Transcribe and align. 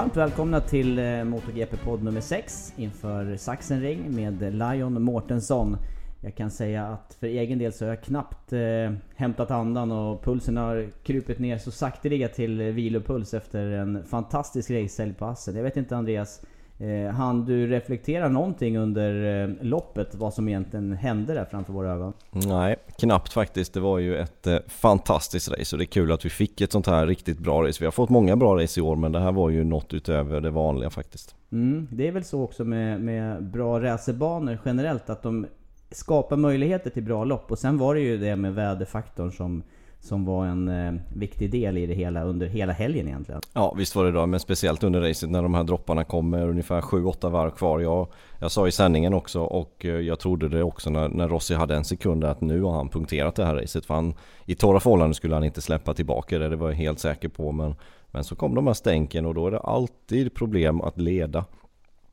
Varmt 0.00 0.16
välkomna 0.16 0.60
till 0.60 0.98
eh, 0.98 1.24
MotoGP-podd 1.24 2.02
nummer 2.02 2.20
6 2.20 2.74
inför 2.76 3.36
Sachsenring 3.36 4.14
med 4.14 4.54
Lion 4.54 5.02
Mårtensson. 5.02 5.76
Jag 6.20 6.34
kan 6.34 6.50
säga 6.50 6.86
att 6.86 7.16
för 7.20 7.26
egen 7.26 7.58
del 7.58 7.72
så 7.72 7.84
har 7.84 7.90
jag 7.90 8.02
knappt 8.02 8.52
eh, 8.52 8.92
hämtat 9.16 9.50
andan 9.50 9.92
och 9.92 10.24
pulsen 10.24 10.56
har 10.56 10.88
krupit 11.02 11.38
ner 11.38 11.58
så 11.58 11.70
sakteliga 11.70 12.28
till 12.28 12.62
vilopuls 12.62 13.34
efter 13.34 13.66
en 13.66 14.04
fantastisk 14.04 14.70
racehelg 14.70 15.14
på 15.14 15.26
Assen. 15.26 15.56
Jag 15.56 15.62
vet 15.62 15.76
inte 15.76 15.96
Andreas, 15.96 16.42
eh, 16.80 17.14
han 17.14 17.44
du 17.44 17.66
reflektera 17.66 18.28
någonting 18.28 18.78
under 18.78 19.42
eh, 19.42 19.54
loppet 19.60 20.14
vad 20.14 20.34
som 20.34 20.48
egentligen 20.48 20.92
hände 20.92 21.34
där 21.34 21.44
framför 21.44 21.72
våra 21.72 21.92
ögon? 21.92 22.12
Nej, 22.30 22.76
knappt 22.98 23.32
faktiskt. 23.32 23.74
Det 23.74 23.80
var 23.80 23.98
ju 23.98 24.16
ett 24.16 24.46
eh, 24.46 24.56
fantastiskt 24.68 25.50
race 25.50 25.76
och 25.76 25.78
det 25.78 25.84
är 25.84 25.86
kul 25.86 26.12
att 26.12 26.24
vi 26.24 26.30
fick 26.30 26.60
ett 26.60 26.72
sånt 26.72 26.86
här 26.86 27.06
riktigt 27.06 27.38
bra 27.38 27.62
race. 27.68 27.76
Vi 27.80 27.84
har 27.84 27.92
fått 27.92 28.10
många 28.10 28.36
bra 28.36 28.62
race 28.62 28.80
i 28.80 28.82
år 28.82 28.96
men 28.96 29.12
det 29.12 29.20
här 29.20 29.32
var 29.32 29.50
ju 29.50 29.64
något 29.64 29.94
utöver 29.94 30.40
det 30.40 30.50
vanliga 30.50 30.90
faktiskt. 30.90 31.34
Mm, 31.52 31.88
det 31.90 32.08
är 32.08 32.12
väl 32.12 32.24
så 32.24 32.42
också 32.42 32.64
med, 32.64 33.00
med 33.00 33.44
bra 33.44 33.82
racerbanor 33.82 34.58
generellt 34.64 35.10
att 35.10 35.22
de 35.22 35.46
skapar 35.90 36.36
möjligheter 36.36 36.90
till 36.90 37.02
bra 37.02 37.24
lopp. 37.24 37.50
Och 37.50 37.58
sen 37.58 37.78
var 37.78 37.94
det 37.94 38.00
ju 38.00 38.18
det 38.18 38.36
med 38.36 38.54
väderfaktorn 38.54 39.32
som, 39.32 39.62
som 40.00 40.24
var 40.24 40.46
en 40.46 40.68
eh, 40.68 41.00
viktig 41.14 41.50
del 41.50 41.78
i 41.78 41.86
det 41.86 41.94
hela 41.94 42.24
under 42.24 42.46
hela 42.46 42.72
helgen 42.72 43.08
egentligen. 43.08 43.40
Ja 43.52 43.74
visst 43.76 43.96
var 43.96 44.04
det 44.04 44.12
då, 44.12 44.26
men 44.26 44.40
speciellt 44.40 44.84
under 44.84 45.00
racet 45.00 45.30
när 45.30 45.42
de 45.42 45.54
här 45.54 45.64
dropparna 45.64 46.04
kommer 46.04 46.48
ungefär 46.48 46.80
7-8 46.80 47.30
varv 47.30 47.50
kvar. 47.50 47.80
Jag, 47.80 48.08
jag 48.38 48.50
sa 48.50 48.68
i 48.68 48.72
sändningen 48.72 49.14
också 49.14 49.40
och 49.40 49.84
eh, 49.84 49.90
jag 49.90 50.18
trodde 50.18 50.48
det 50.48 50.62
också 50.62 50.90
när, 50.90 51.08
när 51.08 51.28
Rossi 51.28 51.54
hade 51.54 51.76
en 51.76 51.84
sekund 51.84 52.24
att 52.24 52.40
nu 52.40 52.62
har 52.62 52.72
han 52.72 52.88
punkterat 52.88 53.34
det 53.34 53.44
här 53.44 53.54
racet. 53.54 53.86
För 53.86 53.94
han, 53.94 54.14
i 54.44 54.54
torra 54.54 54.80
förhållanden 54.80 55.14
skulle 55.14 55.34
han 55.34 55.44
inte 55.44 55.60
släppa 55.60 55.94
tillbaka 55.94 56.38
det, 56.38 56.48
det 56.48 56.56
var 56.56 56.68
jag 56.68 56.76
helt 56.76 56.98
säker 56.98 57.28
på. 57.28 57.52
Men, 57.52 57.74
men 58.06 58.24
så 58.24 58.36
kom 58.36 58.54
de 58.54 58.66
här 58.66 58.74
stänken 58.74 59.26
och 59.26 59.34
då 59.34 59.46
är 59.46 59.50
det 59.50 59.60
alltid 59.60 60.34
problem 60.34 60.80
att 60.80 60.98
leda. 60.98 61.44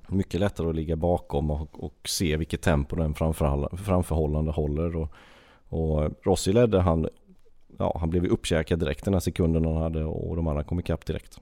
Mycket 0.08 0.40
lättare 0.40 0.70
att 0.70 0.76
ligga 0.76 0.96
bakom 0.96 1.52
och, 1.52 1.84
och 1.84 2.00
se 2.06 2.38
vilket 2.38 2.62
tempo 2.62 2.96
den 2.96 3.14
framförhållande, 3.14 3.78
framförhållande 3.78 4.52
håller. 4.52 4.96
Och, 4.96 5.12
och 5.70 6.12
Rossi 6.24 6.54
ledde, 6.54 6.80
han, 6.80 7.08
ja, 7.80 7.98
han 8.00 8.10
blev 8.10 8.24
ju 8.24 8.30
uppkäkad 8.30 8.80
direkt 8.80 9.06
den 9.06 9.14
här 9.14 9.22
sekunden 9.22 9.66
han 9.66 9.76
hade 9.76 10.04
och 10.04 10.36
de 10.36 10.48
andra 10.48 10.64
kom 10.64 10.80
ikapp 10.80 11.06
direkt. 11.06 11.40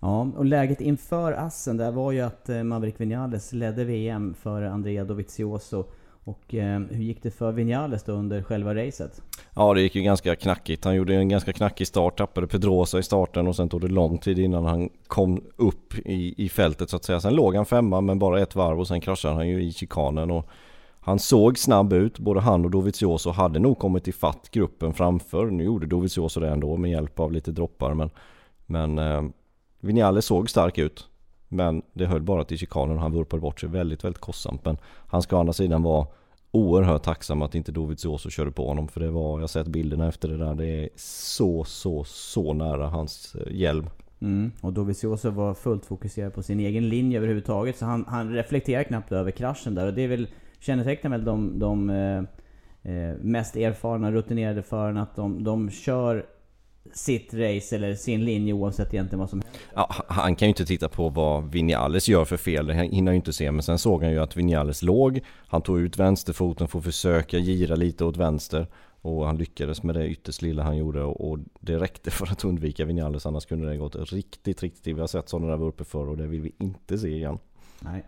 Ja, 0.00 0.28
och 0.36 0.44
läget 0.44 0.80
inför 0.80 1.32
Assen 1.32 1.76
där 1.76 1.92
var 1.92 2.12
ju 2.12 2.20
att 2.20 2.48
eh, 2.48 2.62
Maverick 2.62 3.00
Vinales 3.00 3.52
ledde 3.52 3.84
VM 3.84 4.34
för 4.34 4.62
Andrea 4.62 5.04
Dovizioso. 5.04 5.84
Och 6.24 6.54
eh, 6.54 6.80
hur 6.80 7.02
gick 7.02 7.22
det 7.22 7.30
för 7.30 7.52
Vinales 7.52 8.02
då 8.04 8.12
under 8.12 8.42
själva 8.42 8.74
racet? 8.74 9.22
Ja 9.54 9.74
det 9.74 9.80
gick 9.80 9.94
ju 9.94 10.02
ganska 10.02 10.36
knackigt. 10.36 10.84
Han 10.84 10.94
gjorde 10.94 11.14
en 11.14 11.28
ganska 11.28 11.52
knackig 11.52 11.86
start, 11.86 12.18
tappade 12.18 12.46
Pedrosa 12.46 12.98
i 12.98 13.02
starten 13.02 13.48
och 13.48 13.56
sen 13.56 13.68
tog 13.68 13.80
det 13.80 13.88
lång 13.88 14.18
tid 14.18 14.38
innan 14.38 14.64
han 14.64 14.88
kom 15.06 15.44
upp 15.56 15.94
i, 16.04 16.44
i 16.44 16.48
fältet 16.48 16.90
så 16.90 16.96
att 16.96 17.04
säga. 17.04 17.20
Sen 17.20 17.34
låg 17.34 17.56
han 17.56 17.66
femma 17.66 18.00
men 18.00 18.18
bara 18.18 18.40
ett 18.40 18.54
varv 18.54 18.80
och 18.80 18.88
sen 18.88 19.00
kraschade 19.00 19.34
han 19.34 19.48
ju 19.48 19.62
i 19.62 19.72
chikanen. 19.72 20.30
Och 20.30 20.48
han 21.04 21.18
såg 21.18 21.58
snabb 21.58 21.92
ut, 21.92 22.18
både 22.18 22.40
han 22.40 22.64
och 22.64 22.70
Dovizioso 22.70 23.30
hade 23.30 23.58
nog 23.58 23.78
kommit 23.78 24.08
ifatt 24.08 24.50
gruppen 24.50 24.94
framför. 24.94 25.50
Nu 25.50 25.64
gjorde 25.64 25.86
Dovizioso 25.86 26.40
det 26.40 26.48
ändå 26.48 26.76
med 26.76 26.90
hjälp 26.90 27.20
av 27.20 27.32
lite 27.32 27.52
droppar 27.52 27.94
men, 27.94 28.10
men 28.66 28.98
eh, 28.98 29.22
Vinales 29.80 30.26
såg 30.26 30.50
stark 30.50 30.78
ut. 30.78 31.08
Men 31.48 31.82
det 31.92 32.06
höll 32.06 32.22
bara 32.22 32.44
till 32.44 32.58
chikanen 32.58 32.96
och 32.96 33.02
han 33.02 33.12
vurpade 33.12 33.40
bort 33.40 33.60
sig 33.60 33.68
väldigt, 33.68 34.04
väldigt 34.04 34.20
kostsamt. 34.20 34.64
Men 34.64 34.76
han 35.06 35.22
ska 35.22 35.36
å 35.36 35.40
andra 35.40 35.52
sidan 35.52 35.82
vara 35.82 36.06
oerhört 36.50 37.02
tacksam 37.02 37.42
att 37.42 37.54
inte 37.54 37.72
Dovizioso 37.72 38.30
körde 38.30 38.50
på 38.50 38.68
honom. 38.68 38.88
För 38.88 39.00
det 39.00 39.10
var, 39.10 39.32
jag 39.32 39.40
har 39.42 39.46
sett 39.46 39.66
bilderna 39.66 40.08
efter 40.08 40.28
det 40.28 40.36
där, 40.36 40.54
det 40.54 40.66
är 40.66 40.88
så, 40.96 41.64
så, 41.64 42.04
så 42.04 42.52
nära 42.52 42.86
hans 42.86 43.34
eh, 43.34 43.52
hjälm. 43.56 43.86
Mm. 44.20 44.52
Och 44.60 44.72
Dovizioso 44.72 45.30
var 45.30 45.54
fullt 45.54 45.86
fokuserad 45.86 46.34
på 46.34 46.42
sin 46.42 46.60
egen 46.60 46.88
linje 46.88 47.18
överhuvudtaget. 47.18 47.78
Så 47.78 47.84
han, 47.84 48.04
han 48.08 48.32
reflekterar 48.32 48.82
knappt 48.82 49.12
över 49.12 49.30
kraschen 49.30 49.74
där. 49.74 49.86
Och 49.86 49.94
det 49.94 50.02
är 50.02 50.08
väl, 50.08 50.28
kännetecknar 50.62 51.10
väl 51.10 51.24
de, 51.24 51.58
de 51.58 51.90
eh, 51.90 52.18
eh, 52.92 53.16
mest 53.20 53.56
erfarna, 53.56 54.12
rutinerade 54.12 54.62
förarna 54.62 55.02
att 55.02 55.16
de, 55.16 55.44
de 55.44 55.70
kör 55.70 56.26
sitt 56.92 57.34
race 57.34 57.76
eller 57.76 57.94
sin 57.94 58.24
linje 58.24 58.52
oavsett 58.52 58.94
egentligen 58.94 59.18
vad 59.18 59.30
som 59.30 59.40
händer. 59.40 59.60
Ja, 59.74 59.94
han 60.08 60.36
kan 60.36 60.46
ju 60.46 60.50
inte 60.50 60.66
titta 60.66 60.88
på 60.88 61.08
vad 61.08 61.52
Vinales 61.52 62.08
gör 62.08 62.24
för 62.24 62.36
fel, 62.36 62.66
det 62.66 62.74
hinner 62.74 63.12
ju 63.12 63.16
inte 63.16 63.32
se. 63.32 63.50
Men 63.50 63.62
sen 63.62 63.78
såg 63.78 64.02
han 64.02 64.12
ju 64.12 64.18
att 64.18 64.36
Vinales 64.36 64.82
låg. 64.82 65.20
Han 65.46 65.62
tog 65.62 65.80
ut 65.80 65.98
vänsterfoten 65.98 66.68
för 66.68 66.78
att 66.78 66.84
försöka 66.84 67.38
gira 67.38 67.74
lite 67.74 68.04
åt 68.04 68.16
vänster. 68.16 68.66
Och 69.00 69.26
han 69.26 69.36
lyckades 69.36 69.82
med 69.82 69.94
det 69.94 70.08
ytterst 70.08 70.42
lilla 70.42 70.62
han 70.62 70.76
gjorde 70.76 71.02
och 71.02 71.38
det 71.60 71.78
räckte 71.78 72.10
för 72.10 72.26
att 72.32 72.44
undvika 72.44 72.84
Vinales. 72.84 73.26
Annars 73.26 73.46
kunde 73.46 73.68
det 73.68 73.76
gått 73.76 74.12
riktigt, 74.12 74.62
riktigt 74.62 74.96
Vi 74.96 75.00
har 75.00 75.06
sett 75.06 75.28
sådana 75.28 75.56
där 75.56 75.64
uppe 75.64 75.84
förr 75.84 76.08
och 76.08 76.16
det 76.16 76.26
vill 76.26 76.40
vi 76.40 76.52
inte 76.58 76.98
se 76.98 77.08
igen. 77.08 77.38
Nej. 77.80 78.04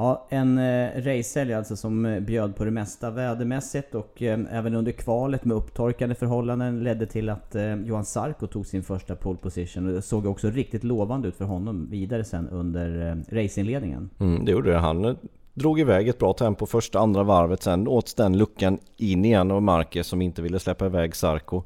Ja, 0.00 0.26
en 0.28 0.58
eh, 0.58 1.02
racehelg 1.02 1.54
alltså 1.54 1.76
som 1.76 2.06
eh, 2.06 2.20
bjöd 2.20 2.56
på 2.56 2.64
det 2.64 2.70
mesta 2.70 3.10
vädermässigt 3.10 3.94
och 3.94 4.22
eh, 4.22 4.38
även 4.50 4.74
under 4.74 4.92
kvalet 4.92 5.44
med 5.44 5.56
upptorkande 5.56 6.14
förhållanden 6.14 6.84
ledde 6.84 7.06
till 7.06 7.28
att 7.28 7.54
eh, 7.54 7.74
Johan 7.74 8.04
Sarko 8.04 8.46
tog 8.46 8.66
sin 8.66 8.82
första 8.82 9.16
pole 9.16 9.38
position. 9.38 9.86
Och 9.86 9.92
det 9.92 10.02
såg 10.02 10.26
också 10.26 10.50
riktigt 10.50 10.84
lovande 10.84 11.28
ut 11.28 11.36
för 11.36 11.44
honom 11.44 11.90
vidare 11.90 12.24
sen 12.24 12.48
under 12.48 13.08
eh, 13.08 13.34
racinginledningen. 13.34 14.10
Mm, 14.18 14.44
det 14.44 14.52
gjorde 14.52 14.70
det. 14.70 14.78
Han 14.78 15.04
eh, 15.04 15.14
drog 15.54 15.80
iväg 15.80 16.08
ett 16.08 16.18
bra 16.18 16.32
tempo 16.32 16.66
första, 16.66 16.98
andra 16.98 17.22
varvet. 17.22 17.62
Sen 17.62 17.88
åts 17.88 18.14
den 18.14 18.38
luckan 18.38 18.78
in 18.96 19.24
igen 19.24 19.50
av 19.50 19.62
Marquez 19.62 20.06
som 20.06 20.22
inte 20.22 20.42
ville 20.42 20.58
släppa 20.58 20.86
iväg 20.86 21.16
Sarko. 21.16 21.62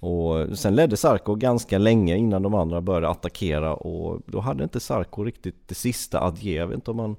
Och 0.00 0.40
eh, 0.40 0.52
sen 0.52 0.74
ledde 0.74 0.96
Sarko 0.96 1.34
ganska 1.34 1.78
länge 1.78 2.16
innan 2.16 2.42
de 2.42 2.54
andra 2.54 2.80
började 2.80 3.08
attackera 3.08 3.74
och 3.74 4.20
då 4.26 4.40
hade 4.40 4.64
inte 4.64 4.80
Sarko 4.80 5.24
riktigt 5.24 5.68
det 5.68 5.74
sista 5.74 6.20
att 6.20 6.42
ge. 6.42 6.56
Jag 6.56 6.66
vet 6.66 6.74
inte 6.74 6.90
om 6.90 6.98
han 6.98 7.16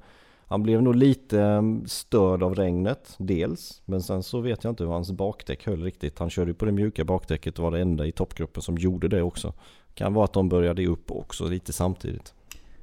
han 0.54 0.64
blev 0.64 0.82
nog 0.82 0.96
lite 0.96 1.42
ehm, 1.42 1.86
störd 1.86 2.44
av 2.44 2.56
regnet, 2.56 3.16
dels. 3.18 3.82
Men 3.86 4.02
sen 4.02 4.24
så 4.24 4.40
vet 4.40 4.64
jag 4.64 4.72
inte 4.72 4.84
hur 4.84 4.92
hans 4.92 5.12
bakdäck 5.12 5.66
höll 5.66 5.84
riktigt. 5.84 6.20
Han 6.20 6.30
körde 6.30 6.52
ju 6.52 6.56
på 6.56 6.66
det 6.66 6.72
mjuka 6.72 7.06
bakdäcket 7.06 7.60
och 7.60 7.64
var 7.64 7.72
det 7.72 7.80
enda 7.80 8.06
i 8.06 8.12
toppgruppen 8.12 8.62
som 8.62 8.78
gjorde 8.78 9.08
det 9.08 9.22
också. 9.22 9.54
Kan 9.94 10.14
vara 10.14 10.26
att 10.26 10.34
de 10.34 10.50
började 10.50 10.88
upp 10.88 11.12
också 11.12 11.48
lite 11.48 11.74
samtidigt. 11.74 12.34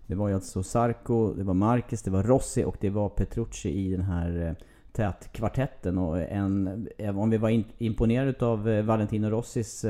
Det 0.07 0.15
var 0.15 0.29
ju 0.29 0.35
alltså 0.35 0.63
Sarko, 0.63 1.35
det 1.35 1.45
var 1.45 1.55
Marquez, 1.55 2.03
det 2.03 2.11
var 2.11 2.23
Rossi 2.23 2.65
och 2.65 2.77
det 2.81 2.91
var 2.91 3.09
Petrucci 3.09 3.71
i 3.71 3.91
den 3.91 4.05
här 4.05 4.47
eh, 4.47 4.67
tätkvartetten. 4.93 5.99
Och 5.99 6.21
en, 6.21 6.89
eh, 6.99 7.19
om 7.19 7.31
vi 7.31 7.37
var 7.37 7.49
in, 7.49 7.65
imponerade 7.79 8.47
av 8.47 8.69
eh, 8.69 8.85
Valentino 8.85 9.31
Rossis 9.31 9.85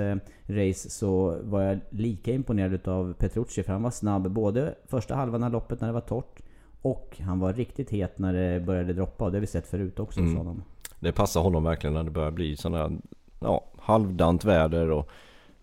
race 0.47 0.91
så 0.91 1.41
var 1.43 1.63
jag 1.63 1.81
lika 1.91 2.33
imponerad 2.33 2.89
av 2.89 3.13
Petrucci 3.13 3.63
för 3.63 3.73
han 3.73 3.83
var 3.83 3.91
snabb 3.91 4.31
både 4.31 4.75
första 4.87 5.15
halvan 5.15 5.43
av 5.43 5.53
loppet 5.53 5.81
när 5.81 5.89
det 5.89 5.95
var 5.95 6.01
torrt 6.01 6.43
och 6.83 7.17
han 7.21 7.41
var 7.41 7.53
riktigt 7.53 7.91
het 7.91 8.19
när 8.19 8.33
det 8.33 8.61
började 8.61 8.93
droppa 8.93 9.25
och 9.25 9.31
det 9.31 9.37
har 9.37 9.41
vi 9.41 9.47
sett 9.47 9.67
förut 9.67 9.99
också 9.99 10.21
mm. 10.21 10.37
honom. 10.37 10.63
Det 11.01 11.13
passar 11.13 11.41
honom 11.41 11.65
verkligen 11.65 11.95
när 11.95 12.05
det 12.05 12.11
börjar 12.11 12.31
bli 12.31 12.57
sådana 12.57 12.99
ja, 13.41 13.65
halvdant 13.79 14.45
väder 14.45 14.91
och 14.91 15.11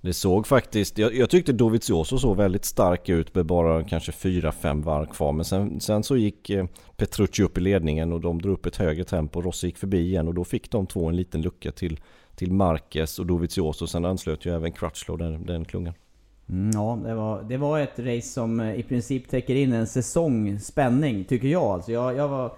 det 0.02 0.14
såg 0.14 0.48
faktiskt, 0.48 0.98
jag, 0.98 1.16
jag 1.16 1.30
tyckte 1.30 1.54
Dovizioso 1.54 2.18
såg 2.18 2.38
väldigt 2.38 2.66
stark 2.66 3.10
ut 3.10 3.36
med 3.36 3.46
bara 3.46 3.84
kanske 3.84 4.12
4-5 4.12 4.84
varv 4.84 5.06
kvar. 5.06 5.32
Men 5.32 5.46
sen, 5.46 5.80
sen 5.80 6.04
så 6.04 6.18
gick 6.18 6.50
eh, 6.50 6.66
Petrucci 6.96 7.44
upp 7.44 7.58
i 7.58 7.62
ledningen 7.62 8.14
och 8.14 8.22
de 8.22 8.42
drog 8.42 8.54
upp 8.54 8.66
ett 8.66 8.76
högre 8.76 9.04
tempo. 9.04 9.42
Rossi 9.42 9.68
gick 9.68 9.78
förbi 9.78 10.00
igen 10.00 10.28
och 10.28 10.34
då 10.34 10.44
fick 10.44 10.72
de 10.72 10.88
två 10.88 11.08
en 11.10 11.16
liten 11.16 11.42
lucka 11.42 11.72
till, 11.72 12.00
till 12.36 12.52
Marquez 12.52 13.20
och 13.20 13.26
Dovizioso. 13.26 13.88
Sen 13.88 14.06
anslöt 14.06 14.46
ju 14.46 14.56
även 14.56 14.72
Crutchlow 14.72 15.18
den, 15.18 15.46
den 15.46 15.66
klungan. 15.66 15.94
Mm, 16.50 16.72
ja, 16.74 17.00
det 17.04 17.14
var, 17.14 17.44
det 17.44 17.58
var 17.58 17.80
ett 17.80 18.00
race 18.00 18.28
som 18.28 18.60
eh, 18.60 18.80
i 18.80 18.84
princip 18.84 19.30
täcker 19.30 19.56
in 19.56 19.74
en 19.74 19.88
säsong 19.88 20.60
spänning, 20.60 21.24
tycker 21.26 21.48
jag. 21.48 21.64
Alltså 21.64 21.92
jag, 21.92 22.16
jag 22.16 22.28
var 22.28 22.52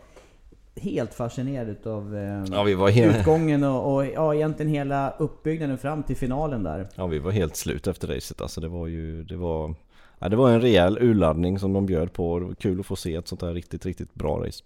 helt 0.76 1.14
fascinerad 1.14 1.70
utav 1.70 2.16
eh, 2.16 2.44
ja, 2.52 2.64
vi 2.64 2.74
var 2.74 2.90
helt... 2.90 3.18
utgången 3.18 3.64
och, 3.64 3.94
och 3.94 4.06
ja, 4.06 4.36
egentligen 4.36 4.72
hela 4.72 5.14
uppbyggnaden 5.18 5.78
fram 5.78 6.04
till 6.04 6.16
finalen 6.16 6.64
där. 6.64 6.88
Ja, 6.96 7.08
vi 7.08 7.20
var 7.20 7.32
helt 7.32 7.56
slut 7.56 7.88
efter 7.88 8.08
racet. 8.08 8.42
Alltså 8.42 8.62
det 8.62 8.68
var 8.68 8.88
ju, 8.88 9.24
det 9.24 9.36
var... 9.36 9.76
Ja, 10.20 10.30
det 10.30 10.36
var 10.36 10.50
en 10.50 10.62
rejäl 10.62 10.98
urladdning 11.02 11.60
som 11.60 11.74
de 11.74 11.86
bjöd 11.86 12.14
på. 12.14 12.40
Det 12.40 12.46
var 12.46 12.54
kul 12.54 12.80
att 12.80 12.86
få 12.86 12.96
se 12.96 13.16
ett 13.16 13.28
sånt 13.28 13.42
här 13.42 13.54
riktigt, 13.54 13.86
riktigt 13.86 14.14
bra 14.14 14.46
race. 14.46 14.64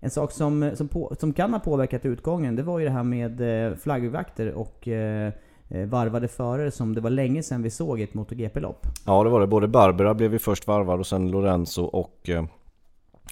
En 0.00 0.10
sak 0.10 0.32
som, 0.32 0.70
som, 0.74 0.88
på, 0.88 1.16
som 1.20 1.32
kan 1.32 1.52
ha 1.52 1.60
påverkat 1.60 2.04
utgången, 2.04 2.56
det 2.56 2.62
var 2.62 2.78
ju 2.78 2.84
det 2.84 2.90
här 2.90 3.02
med 3.02 3.40
eh, 3.40 3.76
flaggvakter 3.76 4.52
och 4.52 4.88
eh, 4.88 5.32
varvade 5.68 6.28
förare 6.28 6.70
som 6.70 6.94
det 6.94 7.00
var 7.00 7.10
länge 7.10 7.42
sedan 7.42 7.62
vi 7.62 7.70
såg 7.70 8.00
i 8.00 8.02
ett 8.02 8.14
MotoGP-lopp. 8.14 8.86
Ja 9.06 9.24
det 9.24 9.30
var 9.30 9.40
det. 9.40 9.46
Både 9.46 9.68
Barbara 9.68 10.14
blev 10.14 10.32
ju 10.32 10.38
först 10.38 10.66
varvad 10.66 11.00
och 11.00 11.06
sen 11.06 11.30
Lorenzo 11.30 11.82
och 11.82 12.28
eh, 12.28 12.44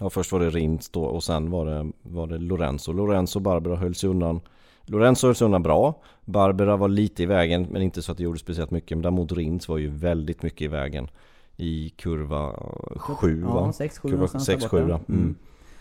Ja, 0.00 0.10
först 0.10 0.32
var 0.32 0.40
det 0.40 0.50
Rins 0.50 0.88
då 0.88 1.04
och 1.04 1.24
sen 1.24 1.50
var 1.50 1.66
det, 1.66 1.92
var 2.02 2.26
det 2.26 2.38
Lorenzo. 2.38 2.92
Lorenzo 2.92 3.38
och 3.38 3.42
Barbara 3.42 3.76
höll 3.76 3.94
sig 3.94 4.10
undan. 4.10 4.40
Lorenzo 4.86 5.26
höll 5.26 5.34
sig 5.34 5.44
undan 5.44 5.62
bra. 5.62 6.02
Barbara 6.24 6.76
var 6.76 6.88
lite 6.88 7.22
i 7.22 7.26
vägen 7.26 7.66
men 7.70 7.82
inte 7.82 8.02
så 8.02 8.12
att 8.12 8.18
det 8.18 8.24
gjorde 8.24 8.38
speciellt 8.38 8.70
mycket. 8.70 8.90
Men 8.90 9.02
däremot 9.02 9.32
Rins 9.32 9.68
var 9.68 9.78
ju 9.78 9.88
väldigt 9.88 10.42
mycket 10.42 10.62
i 10.62 10.68
vägen. 10.68 11.08
I 11.56 11.90
kurva 11.90 12.52
7 12.96 13.44
ja, 13.48 13.72
6-7 13.78 14.00
kurva 14.00 14.26
6-7 14.26 14.80
mm. 14.80 15.00
mm. 15.08 15.34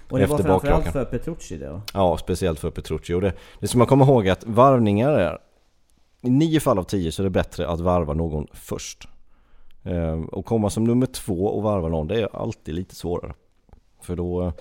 Och 0.10 0.18
det 0.18 0.24
Efter 0.24 0.38
var 0.38 0.44
framförallt 0.44 0.88
för 0.88 1.06
Petrucci 1.06 1.58
då? 1.58 1.82
Ja, 1.94 2.18
speciellt 2.18 2.60
för 2.60 2.72
Petrucci. 2.72 3.14
Och 3.14 3.22
det, 3.22 3.34
det 3.60 3.68
ska 3.68 3.78
man 3.78 3.88
komma 3.88 4.06
ihåg 4.06 4.30
att 4.30 4.44
varvningar 4.46 5.12
är... 5.12 5.38
I 6.22 6.30
nio 6.30 6.60
fall 6.60 6.80
av 6.80 6.84
tio 6.84 7.12
så 7.12 7.22
är 7.22 7.24
det 7.24 7.30
bättre 7.30 7.68
att 7.68 7.80
varva 7.80 8.14
någon 8.14 8.48
först. 8.54 9.08
Ehm, 9.84 10.26
och 10.26 10.46
komma 10.46 10.70
som 10.70 10.84
nummer 10.84 11.06
två 11.06 11.46
och 11.46 11.64
varva 11.64 11.90
någon, 11.90 12.08
det 12.08 12.22
är 12.22 12.36
alltid 12.36 12.76
lite 12.76 12.96
svårare. 12.96 13.34
För 14.02 14.16
då, 14.16 14.54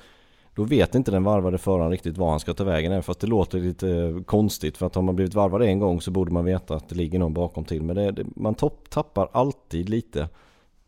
då 0.55 0.65
vet 0.65 0.95
inte 0.95 1.11
den 1.11 1.25
varvade 1.25 1.59
föraren 1.59 1.91
riktigt 1.91 2.19
var 2.19 2.31
han 2.31 2.41
ska 2.41 2.55
ta 2.55 2.65
vägen 2.65 2.93
även 2.93 3.03
fast 3.03 3.21
det 3.21 3.27
låter 3.27 3.61
lite 3.61 4.15
konstigt 4.27 4.77
för 4.77 4.87
att 4.87 4.95
har 4.95 5.03
man 5.03 5.17
blivit 5.17 5.35
varvad 5.35 5.63
en 5.63 5.79
gång 5.79 6.01
så 6.01 6.11
borde 6.11 6.33
man 6.33 6.45
veta 6.45 6.75
att 6.75 6.89
det 6.89 6.95
ligger 6.95 7.19
någon 7.19 7.35
bakom 7.35 7.65
till. 7.65 7.83
Men 7.83 7.97
det, 7.97 8.11
det, 8.11 8.25
man 8.37 8.55
topp, 8.55 8.91
tappar 8.91 9.29
alltid 9.33 9.89
lite 9.89 10.29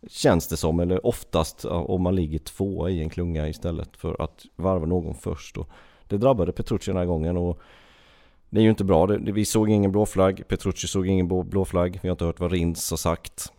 Känns 0.08 0.48
det 0.48 0.56
som, 0.56 0.80
eller 0.80 1.06
oftast 1.06 1.64
om 1.64 2.02
man 2.02 2.16
ligger 2.16 2.38
tvåa 2.38 2.90
i 2.90 3.02
en 3.02 3.10
klunga 3.10 3.48
istället 3.48 3.96
för 3.96 4.22
att 4.22 4.46
varva 4.56 4.86
någon 4.86 5.14
först. 5.14 5.56
Och 5.56 5.68
det 6.08 6.18
drabbade 6.18 6.52
Petrucci 6.52 6.90
den 6.90 6.98
här 6.98 7.06
gången 7.06 7.36
och 7.36 7.58
det 8.52 8.60
är 8.60 8.62
ju 8.62 8.70
inte 8.70 8.84
bra. 8.84 9.06
Vi 9.06 9.44
såg 9.44 9.70
ingen 9.70 9.92
blå 9.92 10.06
flagg, 10.06 10.48
Petrucci 10.48 10.88
såg 10.88 11.06
ingen 11.06 11.28
blå 11.28 11.64
flagg. 11.64 11.98
Vi 12.02 12.08
har 12.08 12.14
inte 12.14 12.24
hört 12.24 12.40
vad 12.40 12.52
Rins 12.52 12.90
har 12.90 12.96
sagt. 12.96 13.52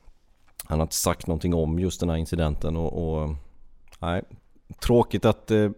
Han 0.65 0.79
har 0.79 0.85
inte 0.85 0.95
sagt 0.95 1.27
någonting 1.27 1.53
om 1.53 1.79
just 1.79 1.99
den 1.99 2.09
här 2.09 2.17
incidenten 2.17 2.77
och, 2.77 3.21
och 3.21 3.29
nej, 3.99 4.23
Tråkigt 4.79 5.25
att 5.25 5.47
det 5.47 5.73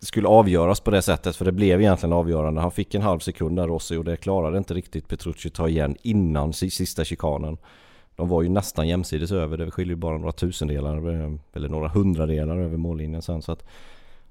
skulle 0.00 0.28
avgöras 0.28 0.80
på 0.80 0.90
det 0.90 1.02
sättet 1.02 1.36
för 1.36 1.44
det 1.44 1.52
blev 1.52 1.80
egentligen 1.80 2.12
avgörande. 2.12 2.60
Han 2.60 2.70
fick 2.70 2.94
en 2.94 3.02
halv 3.02 3.18
sekund 3.18 3.56
där 3.56 3.66
Rossi 3.66 3.96
och 3.96 4.04
det 4.04 4.16
klarade 4.16 4.58
inte 4.58 4.74
riktigt 4.74 5.08
Petrucci 5.08 5.50
ta 5.50 5.68
igen 5.68 5.96
innan 6.02 6.52
sista 6.52 7.04
chikanen. 7.04 7.58
De 8.16 8.28
var 8.28 8.42
ju 8.42 8.48
nästan 8.48 8.88
jämsides 8.88 9.32
över, 9.32 9.56
det 9.56 9.70
skiljer 9.70 9.92
ju 9.92 10.00
bara 10.00 10.18
några 10.18 10.32
tusendelar 10.32 10.96
eh, 10.96 11.32
eller 11.52 11.68
några 11.68 11.88
hundradelar 11.88 12.56
över 12.56 12.76
mållinjen 12.76 13.22
sen 13.22 13.42
så 13.42 13.52
att 13.52 13.64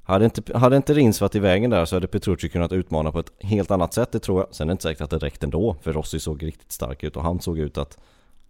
hade 0.05 0.25
inte, 0.25 0.57
hade 0.57 0.77
inte 0.77 0.93
Rins 0.93 1.21
varit 1.21 1.35
i 1.35 1.39
vägen 1.39 1.69
där 1.69 1.85
så 1.85 1.95
hade 1.95 2.07
Petrucci 2.07 2.49
kunnat 2.49 2.71
utmana 2.71 3.11
på 3.11 3.19
ett 3.19 3.31
helt 3.39 3.71
annat 3.71 3.93
sätt, 3.93 4.11
det 4.11 4.19
tror 4.19 4.39
jag. 4.39 4.55
Sen 4.55 4.67
är 4.67 4.69
det 4.69 4.71
inte 4.71 4.83
säkert 4.83 5.01
att 5.01 5.09
det 5.09 5.17
räckte 5.17 5.45
ändå, 5.45 5.75
för 5.81 5.93
Rossi 5.93 6.19
såg 6.19 6.43
riktigt 6.43 6.71
stark 6.71 7.03
ut 7.03 7.15
och 7.15 7.23
han 7.23 7.39
såg 7.39 7.59
ut 7.59 7.77
att 7.77 7.97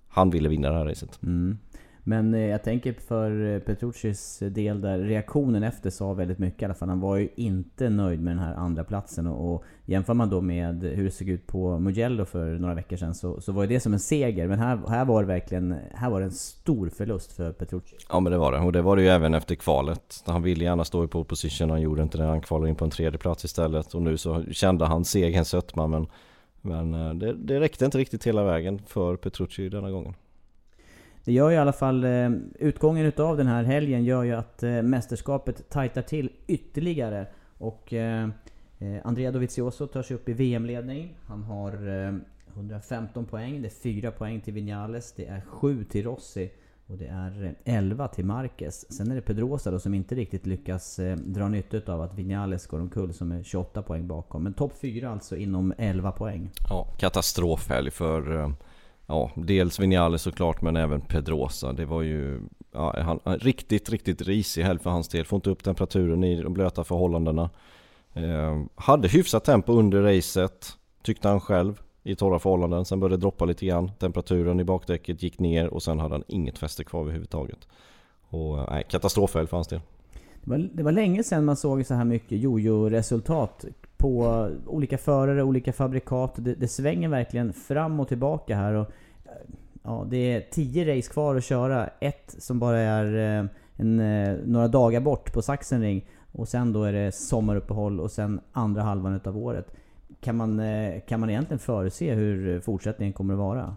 han 0.08 0.30
ville 0.30 0.50
vinna 0.50 0.70
det 0.70 0.78
här 0.78 0.86
racet. 0.86 1.20
Mm. 1.24 1.58
Men 2.08 2.34
eh, 2.34 2.42
jag 2.42 2.64
tänker 2.64 2.94
för 2.94 3.54
eh, 3.54 3.60
Petruccis 3.60 4.42
eh, 4.42 4.50
del 4.50 4.82
där, 4.82 5.00
reaktionen 5.00 5.64
efter 5.64 5.90
sa 5.90 6.14
väldigt 6.14 6.40
mycket 6.40 6.62
i 6.62 6.66
alla 6.66 6.74
fall. 6.74 6.90
Han 6.90 7.00
var 7.00 7.16
ju 7.16 7.30
inte 7.36 7.90
nöjd 7.90 8.22
med 8.22 8.32
den 8.32 8.44
här 8.44 8.54
andra 8.54 8.84
platsen 8.84 9.28
och, 9.28 9.54
och 9.54 9.64
jämför 9.86 10.14
man 10.14 10.30
då 10.30 10.42
med 10.42 10.84
hur 10.84 11.04
det 11.04 11.12
såg 11.12 11.30
ut 11.30 11.48
på 11.48 11.80
Mugello 11.80 12.26
för 12.26 12.46
några 12.46 12.74
veckor 12.74 12.98
sedan 12.98 13.16
så, 13.16 13.42
så 13.42 13.52
var 13.52 13.64
ju 13.64 13.70
det 13.70 13.80
som 13.80 13.94
en 13.94 14.00
seger. 14.00 14.48
Men 14.48 14.60
här, 14.60 14.80
här 14.88 15.06
var 15.06 15.22
det 15.22 15.28
verkligen 15.28 15.76
här 15.94 16.10
var 16.10 16.20
det 16.20 16.26
en 16.26 16.32
stor 16.32 16.90
förlust 16.90 17.32
för 17.32 17.52
Petrucci. 17.52 17.96
Ja 18.10 18.20
men 18.20 18.32
det 18.32 18.38
var 18.38 18.52
det. 18.52 18.60
Och 18.60 18.72
det 18.72 18.82
var 18.82 18.96
det 18.96 19.02
ju 19.02 19.08
även 19.08 19.34
efter 19.34 19.56
kvalet. 19.56 20.24
Han 20.26 20.42
ville 20.42 20.64
gärna 20.64 20.86
stå 20.86 21.04
i 21.04 21.08
pole 21.08 21.26
position, 21.26 21.70
han 21.70 21.82
gjorde 21.82 22.04
inte 22.04 22.18
det. 22.18 22.24
Han 22.24 22.42
kvalade 22.42 22.70
in 22.70 22.76
på 22.76 22.86
en 22.86 22.92
tredje 22.92 23.20
plats 23.20 23.46
istället. 23.46 23.94
Och 23.94 24.02
nu 24.02 24.18
så 24.18 24.44
kände 24.52 24.86
han 24.86 25.06
segerns 25.06 25.50
sötma 25.50 25.88
men, 25.88 26.08
men 26.62 26.94
eh, 26.94 27.14
det, 27.14 27.34
det 27.34 27.60
räckte 27.60 27.86
inte 27.86 27.98
riktigt 27.98 28.28
hela 28.28 28.44
vägen 28.44 28.82
för 28.88 29.16
Petrucci 29.16 29.70
denna 29.70 29.92
gången. 29.92 30.14
Det 31.26 31.32
gör 31.32 31.50
ju 31.50 31.56
i 31.56 31.60
alla 31.60 31.74
fall, 31.74 32.04
eh, 32.04 32.30
utgången 32.60 33.06
utav 33.06 33.38
den 33.38 33.48
här 33.48 33.64
helgen 33.64 34.04
gör 34.04 34.24
ju 34.24 34.32
att 34.32 34.64
eh, 34.64 34.82
mästerskapet 34.82 35.70
tajtar 35.70 36.02
till 36.02 36.30
ytterligare. 36.48 37.28
Och 37.58 37.94
eh, 37.94 38.30
Andrea 39.04 39.32
Dovizioso 39.32 39.88
tar 39.88 40.04
sig 40.04 40.16
upp 40.16 40.30
i 40.30 40.34
VM-ledning. 40.34 41.16
Han 41.28 41.44
har 41.44 41.74
115 42.54 43.26
poäng, 43.26 43.62
det 43.62 43.68
är 43.68 44.02
4 44.02 44.12
poäng 44.12 44.42
till 44.42 44.54
Vinales, 44.54 45.14
det 45.16 45.26
är 45.26 45.42
7 45.42 45.84
till 45.84 46.04
Rossi 46.04 46.52
och 46.88 46.98
det 46.98 47.08
är 47.08 47.56
11 47.66 48.08
till 48.08 48.26
Marquez. 48.26 48.94
Sen 48.94 49.12
är 49.12 49.16
det 49.16 49.22
Pedrosa 49.22 49.72
då 49.72 49.80
som 49.80 49.94
inte 49.94 50.16
riktigt 50.16 50.46
lyckas 50.46 51.00
dra 51.18 51.48
nytta 51.48 51.94
av 51.94 52.02
att 52.02 52.14
Vinales 52.14 52.68
går 52.68 52.80
omkull 52.80 53.14
som 53.14 53.32
är 53.32 53.44
28 53.44 53.82
poäng 53.82 54.08
bakom. 54.08 54.44
Men 54.44 54.54
topp 54.54 54.74
4 54.82 55.10
alltså 55.10 55.36
inom 55.36 55.74
11 55.78 56.12
poäng. 56.12 56.52
Ja, 56.70 56.88
katastrofhelg 56.98 57.92
för 57.92 58.54
Ja, 59.08 59.32
dels 59.36 59.80
Vinales 59.80 60.22
såklart 60.22 60.62
men 60.62 60.76
även 60.76 61.02
Pedrosa. 61.02 61.74
Det 61.74 61.86
var 61.86 62.02
ju 62.02 62.42
ja, 62.72 62.96
han, 63.02 63.40
riktigt, 63.40 63.90
riktigt 63.90 64.22
risig 64.22 64.64
helg 64.64 64.80
för 64.80 64.90
hans 64.90 65.08
del. 65.08 65.26
Får 65.26 65.38
inte 65.38 65.50
upp 65.50 65.64
temperaturen 65.64 66.24
i 66.24 66.42
de 66.42 66.54
blöta 66.54 66.84
förhållandena. 66.84 67.50
Eh, 68.14 68.64
hade 68.76 69.08
hyfsat 69.08 69.44
tempo 69.46 69.74
under 69.74 70.02
racet, 70.02 70.78
tyckte 71.04 71.28
han 71.28 71.40
själv, 71.40 71.82
i 72.04 72.16
torra 72.16 72.40
förhållanden. 72.40 72.86
Sen 72.86 73.00
började 73.00 73.16
det 73.16 73.22
droppa 73.22 73.46
lite 73.46 73.66
grann. 73.66 73.92
Temperaturen 74.00 74.60
i 74.60 74.64
bakdäcket 74.64 75.24
gick 75.24 75.40
ner 75.40 75.68
och 75.68 75.84
sen 75.84 76.00
hade 76.00 76.14
han 76.14 76.24
inget 76.28 76.58
fäste 76.58 76.84
kvar 76.84 77.02
överhuvudtaget. 77.02 77.68
Och 78.30 78.60
eh, 78.60 78.68
nej, 78.70 78.84
katastrofhelg 78.90 79.48
för 79.48 79.58
hans 79.58 79.68
del. 79.68 79.82
Det 80.44 80.50
var, 80.50 80.70
det 80.74 80.84
var 80.84 80.92
länge 80.92 81.24
sedan 81.24 81.46
man 81.46 81.56
såg 81.56 81.86
så 81.86 81.94
här 81.94 82.06
mycket 82.06 82.40
jojo-resultat 82.40 83.66
på 84.06 84.50
olika 84.66 84.98
förare, 84.98 85.44
olika 85.44 85.74
fabrikat. 85.74 86.34
Det, 86.36 86.56
det, 86.56 86.68
svänger 86.68 87.10
verkligen 87.10 87.54
fram 87.54 88.00
och 88.00 88.08
tillbaka 88.08 88.56
här. 88.56 88.74
Och, 88.74 88.88
ja, 89.84 90.06
det 90.10 90.18
är 90.18 90.42
10 90.52 90.98
race 90.98 91.14
kvar 91.14 91.36
att 91.36 91.44
köra. 91.44 91.90
Ett 92.00 92.36
som 92.40 92.60
bara 92.60 92.80
är 92.80 93.40
eh, 93.40 93.46
en, 93.76 94.00
eh, 94.00 94.38
några 94.46 94.68
dagar 94.68 95.02
bort 95.02 95.34
på 95.34 95.42
Sachsenring. 95.42 96.06
Och 96.32 96.48
sen 96.48 96.74
då 96.74 96.84
är 96.84 96.94
det 96.94 97.12
sommaruppehåll 97.12 98.00
och 98.00 98.12
sen 98.12 98.42
andra 98.52 98.82
halvan 98.82 99.16
utav 99.16 99.38
året. 99.38 99.76
Kan 100.22 100.36
man, 100.36 100.60
eh, 100.60 101.02
kan 101.08 101.20
man 101.20 101.30
egentligen 101.30 101.60
förutse 101.60 102.14
hur 102.14 102.60
fortsättningen 102.60 103.14
kommer 103.14 103.34
att 103.34 103.40
vara? 103.40 103.76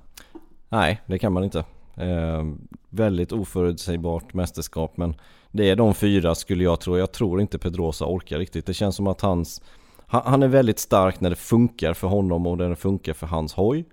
Nej, 0.68 1.00
det 1.06 1.18
kan 1.18 1.32
man 1.32 1.44
inte. 1.44 1.58
Eh, 1.96 2.44
väldigt 2.90 3.32
oförutsägbart 3.32 4.34
mästerskap 4.34 4.96
men 4.96 5.14
det 5.50 5.70
är 5.70 5.76
de 5.76 5.94
fyra 5.94 6.34
skulle 6.34 6.64
jag 6.64 6.80
tro. 6.80 6.98
Jag 6.98 7.12
tror 7.12 7.40
inte 7.40 7.58
Pedrosa 7.58 8.04
orkar 8.06 8.38
riktigt. 8.38 8.66
Det 8.66 8.74
känns 8.74 8.96
som 8.96 9.06
att 9.06 9.20
hans 9.20 9.62
han, 10.08 10.42
är 10.42 10.48
väldigt 10.48 10.78
stark 10.78 11.20
när 11.20 11.30
det 11.30 11.36
funkar 11.36 11.94
för 11.94 12.08
honom 12.08 12.46
och 12.46 12.58
när 12.58 12.68
det 12.68 12.76
funkar 12.76 13.12
för 13.12 13.26
hans 13.26 13.54
hoj. 13.54 13.84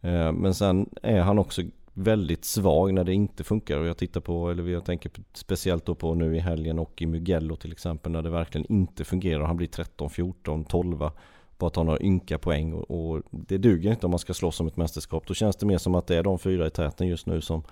Eh, 0.00 0.32
men 0.32 0.54
sen 0.54 0.88
är 1.02 1.20
han 1.20 1.38
också 1.38 1.62
väldigt 1.92 2.44
svag 2.44 2.94
när 2.94 3.04
det 3.04 3.14
inte 3.14 3.44
funkar 3.44 3.78
och 3.78 3.86
jag 3.86 3.96
tittar 3.96 4.20
på, 4.20 4.50
eller 4.50 4.68
jag 4.68 4.84
tänker 4.84 5.10
speciellt 5.32 5.86
då 5.86 5.94
på 5.94 6.14
nu 6.14 6.36
i 6.36 6.38
helgen 6.38 6.78
och 6.78 7.02
i 7.02 7.06
Mugello 7.06 7.56
till 7.56 7.72
exempel 7.72 8.12
när 8.12 8.22
det 8.22 8.30
verkligen 8.30 8.72
inte 8.72 9.04
fungerar. 9.04 9.44
Han 9.44 9.56
blir 9.56 9.66
13, 9.66 10.10
14, 10.10 10.64
12 10.64 11.10
bara 11.58 11.70
ta 11.70 11.82
några 11.82 12.00
ynka 12.00 12.38
poäng 12.38 12.72
och, 12.72 12.90
och, 12.90 13.22
det 13.30 13.58
duger 13.58 13.90
inte 13.90 14.06
om 14.06 14.10
man 14.10 14.18
ska 14.18 14.34
slåss 14.34 14.60
om 14.60 14.66
ett 14.66 14.76
mästerskap. 14.76 15.26
Då 15.26 15.34
känns 15.34 15.56
det 15.56 15.66
mer 15.66 15.78
som 15.78 15.94
att 15.94 16.06
det 16.06 16.16
är 16.16 16.22
de 16.22 16.38
fyra 16.38 16.66
i 16.66 16.70
täten 16.70 17.06
just 17.06 17.26
nu 17.26 17.40
som, 17.40 17.62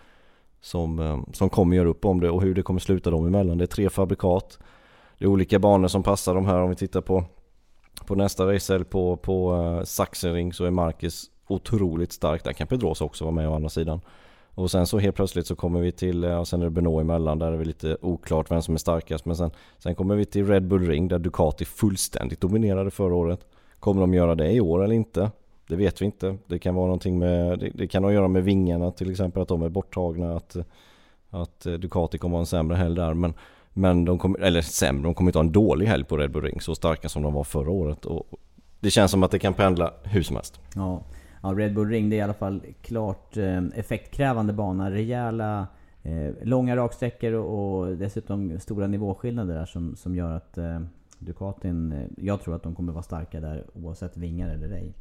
som, 0.60 0.98
eh, 0.98 1.20
som 1.32 1.50
kommer 1.50 1.76
göra 1.76 1.88
upp 1.88 2.04
om 2.04 2.20
det 2.20 2.30
och 2.30 2.42
hur 2.42 2.54
det 2.54 2.62
kommer 2.62 2.80
sluta 2.80 3.10
dem 3.10 3.26
emellan. 3.26 3.58
Det 3.58 3.64
är 3.64 3.66
tre 3.66 3.90
fabrikat. 3.90 4.58
Det 5.18 5.24
är 5.24 5.28
olika 5.28 5.58
banor 5.58 5.88
som 5.88 6.02
passar 6.02 6.34
de 6.34 6.46
här. 6.46 6.60
Om 6.60 6.70
vi 6.70 6.76
tittar 6.76 7.00
på, 7.00 7.24
på 8.06 8.14
nästa 8.14 8.54
racehelg 8.54 8.84
på, 8.84 9.16
på 9.16 9.54
eh, 9.54 9.78
uh, 9.78 9.82
Sachsenring 9.82 10.52
så 10.52 10.64
är 10.64 10.70
Marcus 10.70 11.30
otroligt 11.48 12.12
stark. 12.12 12.44
Där 12.44 12.52
kan 12.52 12.66
Pedrosa 12.66 13.04
också 13.04 13.24
vara 13.24 13.34
med 13.34 13.48
å 13.48 13.54
andra 13.54 13.68
sidan. 13.68 14.00
Och 14.54 14.70
sen 14.70 14.86
så 14.86 14.98
helt 14.98 15.16
plötsligt 15.16 15.46
så 15.46 15.56
kommer 15.56 15.80
vi 15.80 15.92
till, 15.92 16.24
eh, 16.24 16.38
och 16.38 16.48
sen 16.48 16.60
är 16.60 16.64
det 16.64 16.70
Benoit 16.70 17.04
emellan, 17.04 17.38
där 17.38 17.52
är 17.52 17.58
det 17.58 17.64
lite 17.64 17.96
oklart 18.00 18.50
vem 18.50 18.62
som 18.62 18.74
är 18.74 18.78
starkast. 18.78 19.24
Men 19.24 19.36
sen, 19.36 19.50
sen 19.78 19.94
kommer 19.94 20.16
vi 20.16 20.24
till 20.24 20.46
Red 20.46 20.68
Bull 20.68 20.86
Ring 20.86 21.08
där 21.08 21.18
Ducati 21.18 21.64
fullständigt 21.64 22.40
dominerade 22.40 22.90
förra 22.90 23.14
året. 23.14 23.40
Kommer 23.80 24.00
de 24.00 24.14
göra 24.14 24.34
det 24.34 24.52
i 24.52 24.60
år 24.60 24.84
eller 24.84 24.94
inte? 24.94 25.30
Det 25.68 25.76
vet 25.76 26.00
vi 26.00 26.04
inte. 26.04 26.36
Det 26.46 26.58
kan 26.58 26.74
vara 26.74 26.86
någonting 26.86 27.18
med, 27.18 27.58
det, 27.58 27.70
det 27.74 27.88
kan 27.88 28.04
ha 28.04 28.10
att 28.10 28.14
göra 28.14 28.28
med 28.28 28.44
vingarna 28.44 28.90
till 28.90 29.10
exempel, 29.10 29.42
att 29.42 29.48
de 29.48 29.62
är 29.62 29.68
borttagna. 29.68 30.36
Att, 30.36 30.56
att 31.30 31.66
eh, 31.66 31.72
Ducati 31.72 32.18
kommer 32.18 32.36
ha 32.36 32.40
en 32.40 32.46
sämre 32.46 32.76
helg 32.76 32.96
där. 32.96 33.14
Men, 33.14 33.34
men 33.78 34.04
de 34.04 34.18
kommer, 34.18 34.38
eller 34.38 34.62
sämre, 34.62 35.02
de 35.02 35.14
kommer 35.14 35.28
inte 35.28 35.38
ha 35.38 35.44
en 35.44 35.52
dålig 35.52 35.86
helg 35.86 36.04
på 36.04 36.16
Red 36.16 36.30
Bull 36.30 36.42
Ring. 36.42 36.60
Så 36.60 36.74
starka 36.74 37.08
som 37.08 37.22
de 37.22 37.32
var 37.34 37.44
förra 37.44 37.70
året. 37.70 38.04
Och 38.04 38.26
det 38.80 38.90
känns 38.90 39.10
som 39.10 39.22
att 39.22 39.30
det 39.30 39.38
kan 39.38 39.54
pendla 39.54 39.92
hur 40.02 40.22
som 40.22 40.36
helst. 40.36 40.60
Ja. 40.74 41.02
Ja, 41.42 41.48
Red 41.48 41.74
Bull 41.74 41.88
Ring 41.88 42.10
det 42.10 42.16
är 42.16 42.18
i 42.18 42.22
alla 42.22 42.34
fall 42.34 42.62
klart 42.82 43.36
eh, 43.36 43.64
effektkrävande 43.74 44.52
bana. 44.52 44.90
Rejäla, 44.90 45.66
eh, 46.02 46.34
långa 46.42 46.76
raksträckor 46.76 47.32
och, 47.32 47.78
och, 47.78 47.96
dessutom 47.96 48.60
stora 48.60 48.86
nivåskillnader 48.86 49.54
där 49.54 49.66
som, 49.66 49.96
som 49.96 50.14
gör 50.14 50.32
att 50.32 50.58
eh, 50.58 50.80
Ducatin, 51.18 51.92
eh, 51.92 52.06
jag 52.16 52.42
tror 52.42 52.54
att 52.54 52.62
de 52.62 52.74
kommer 52.74 52.92
vara 52.92 53.02
starka 53.02 53.40
där 53.40 53.64
oavsett 53.74 54.16
vingar 54.16 54.50
eller 54.50 54.70
ej. 54.70 54.94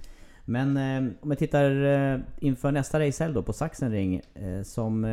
Men 0.46 0.78
eh, 0.78 1.14
om 1.22 1.30
vi 1.30 1.36
tittar 1.36 1.86
eh, 1.86 2.20
inför 2.40 2.72
nästa 2.72 3.00
racehelg 3.00 3.34
då 3.34 3.44
på 3.44 3.54
Sachsenring 3.54 4.22
eh, 4.34 4.62
som 4.62 5.06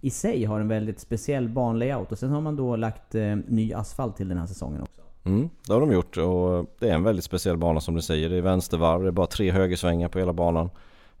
i 0.00 0.10
sig 0.10 0.44
har 0.44 0.60
en 0.60 0.68
väldigt 0.68 1.00
speciell 1.00 1.48
banlayout 1.48 2.12
och 2.12 2.18
sen 2.18 2.30
har 2.30 2.40
man 2.40 2.56
då 2.56 2.76
lagt 2.76 3.14
eh, 3.14 3.36
ny 3.36 3.72
asfalt 3.72 4.16
till 4.16 4.28
den 4.28 4.38
här 4.38 4.46
säsongen 4.46 4.82
också. 4.82 5.02
Mm, 5.24 5.50
det 5.66 5.72
har 5.72 5.80
de 5.80 5.92
gjort 5.92 6.16
och 6.16 6.66
det 6.78 6.88
är 6.88 6.94
en 6.94 7.02
väldigt 7.02 7.24
speciell 7.24 7.56
bana 7.56 7.80
som 7.80 7.94
du 7.94 8.02
säger. 8.02 8.28
Det 8.28 8.36
är 8.36 8.42
vänstervarv, 8.42 9.02
det 9.02 9.08
är 9.08 9.12
bara 9.12 9.26
tre 9.26 9.50
högersvängar 9.50 10.08
på 10.08 10.18
hela 10.18 10.32
banan. 10.32 10.70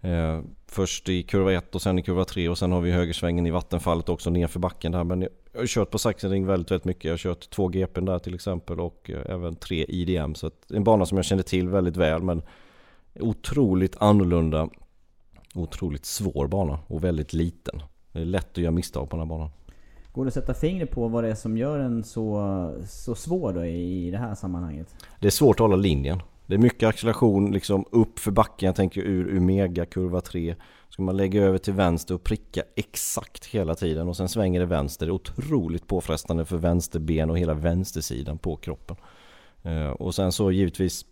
Eh, 0.00 0.40
först 0.66 1.08
i 1.08 1.22
kurva 1.22 1.52
1 1.52 1.74
och 1.74 1.82
sen 1.82 1.98
i 1.98 2.02
kurva 2.02 2.24
3 2.24 2.48
och 2.48 2.58
sen 2.58 2.72
har 2.72 2.80
vi 2.80 2.92
högersvängen 2.92 3.46
i 3.46 3.50
vattenfallet 3.50 4.08
också 4.08 4.30
nerför 4.30 4.60
backen 4.60 4.92
där. 4.92 5.04
Men 5.04 5.22
jag 5.52 5.60
har 5.60 5.66
kört 5.66 5.90
på 5.90 5.98
Sachsenring 5.98 6.46
väldigt, 6.46 6.70
väldigt 6.70 6.84
mycket. 6.84 7.04
Jag 7.04 7.12
har 7.12 7.18
kört 7.18 7.50
två 7.50 7.68
GPn 7.68 8.04
där 8.04 8.18
till 8.18 8.34
exempel 8.34 8.80
och 8.80 9.10
eh, 9.10 9.34
även 9.34 9.56
tre 9.56 9.84
IDM. 9.88 10.34
Så 10.34 10.46
att, 10.46 10.70
en 10.70 10.84
bana 10.84 11.06
som 11.06 11.18
jag 11.18 11.24
kände 11.24 11.44
till 11.44 11.68
väldigt 11.68 11.96
väl 11.96 12.22
men 12.22 12.42
otroligt 13.20 13.96
annorlunda. 13.98 14.68
Otroligt 15.54 16.04
svår 16.04 16.46
bana 16.46 16.78
och 16.86 17.04
väldigt 17.04 17.32
liten. 17.32 17.82
Det 18.12 18.20
är 18.20 18.24
lätt 18.24 18.50
att 18.50 18.56
göra 18.56 18.70
misstag 18.70 19.10
på 19.10 19.16
den 19.16 19.28
här 19.28 19.36
banan. 19.36 19.50
Går 20.12 20.24
det 20.24 20.28
att 20.28 20.34
sätta 20.34 20.54
fingret 20.54 20.90
på 20.90 21.08
vad 21.08 21.24
det 21.24 21.30
är 21.30 21.34
som 21.34 21.56
gör 21.56 21.78
den 21.78 22.04
så, 22.04 22.74
så 22.86 23.14
svår 23.14 23.52
då 23.52 23.64
i 23.64 24.10
det 24.10 24.18
här 24.18 24.34
sammanhanget? 24.34 24.94
Det 25.20 25.26
är 25.26 25.30
svårt 25.30 25.56
att 25.56 25.60
hålla 25.60 25.76
linjen. 25.76 26.22
Det 26.46 26.54
är 26.54 26.58
mycket 26.58 26.88
acceleration 26.88 27.52
liksom 27.52 27.84
upp 27.90 28.18
för 28.18 28.30
backen, 28.30 28.66
jag 28.66 28.76
tänker 28.76 29.00
ur, 29.00 29.28
ur 29.28 29.40
mega 29.40 29.86
kurva 29.86 30.20
3. 30.20 30.54
Ska 30.88 31.02
man 31.02 31.16
lägga 31.16 31.42
över 31.42 31.58
till 31.58 31.72
vänster 31.72 32.14
och 32.14 32.24
pricka 32.24 32.62
exakt 32.76 33.46
hela 33.46 33.74
tiden 33.74 34.08
och 34.08 34.16
sen 34.16 34.28
svänger 34.28 34.60
det 34.60 34.66
vänster. 34.66 35.06
Det 35.06 35.10
är 35.10 35.14
otroligt 35.14 35.86
påfrestande 35.86 36.44
för 36.44 36.56
vänsterben 36.56 37.30
och 37.30 37.38
hela 37.38 37.54
vänstersidan 37.54 38.38
på 38.38 38.56
kroppen. 38.56 38.96
Eh, 39.62 39.88
och 39.88 40.14
sen 40.14 40.32
så 40.32 40.52
givetvis 40.52 41.04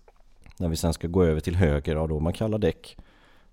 när 0.59 0.69
vi 0.69 0.77
sen 0.77 0.93
ska 0.93 1.09
gå 1.09 1.25
över 1.25 1.41
till 1.41 1.57
höger, 1.57 1.97
ja 1.97 2.07
då 2.07 2.21
man 2.21 2.33
kallar 2.33 2.59
däck. 2.59 2.97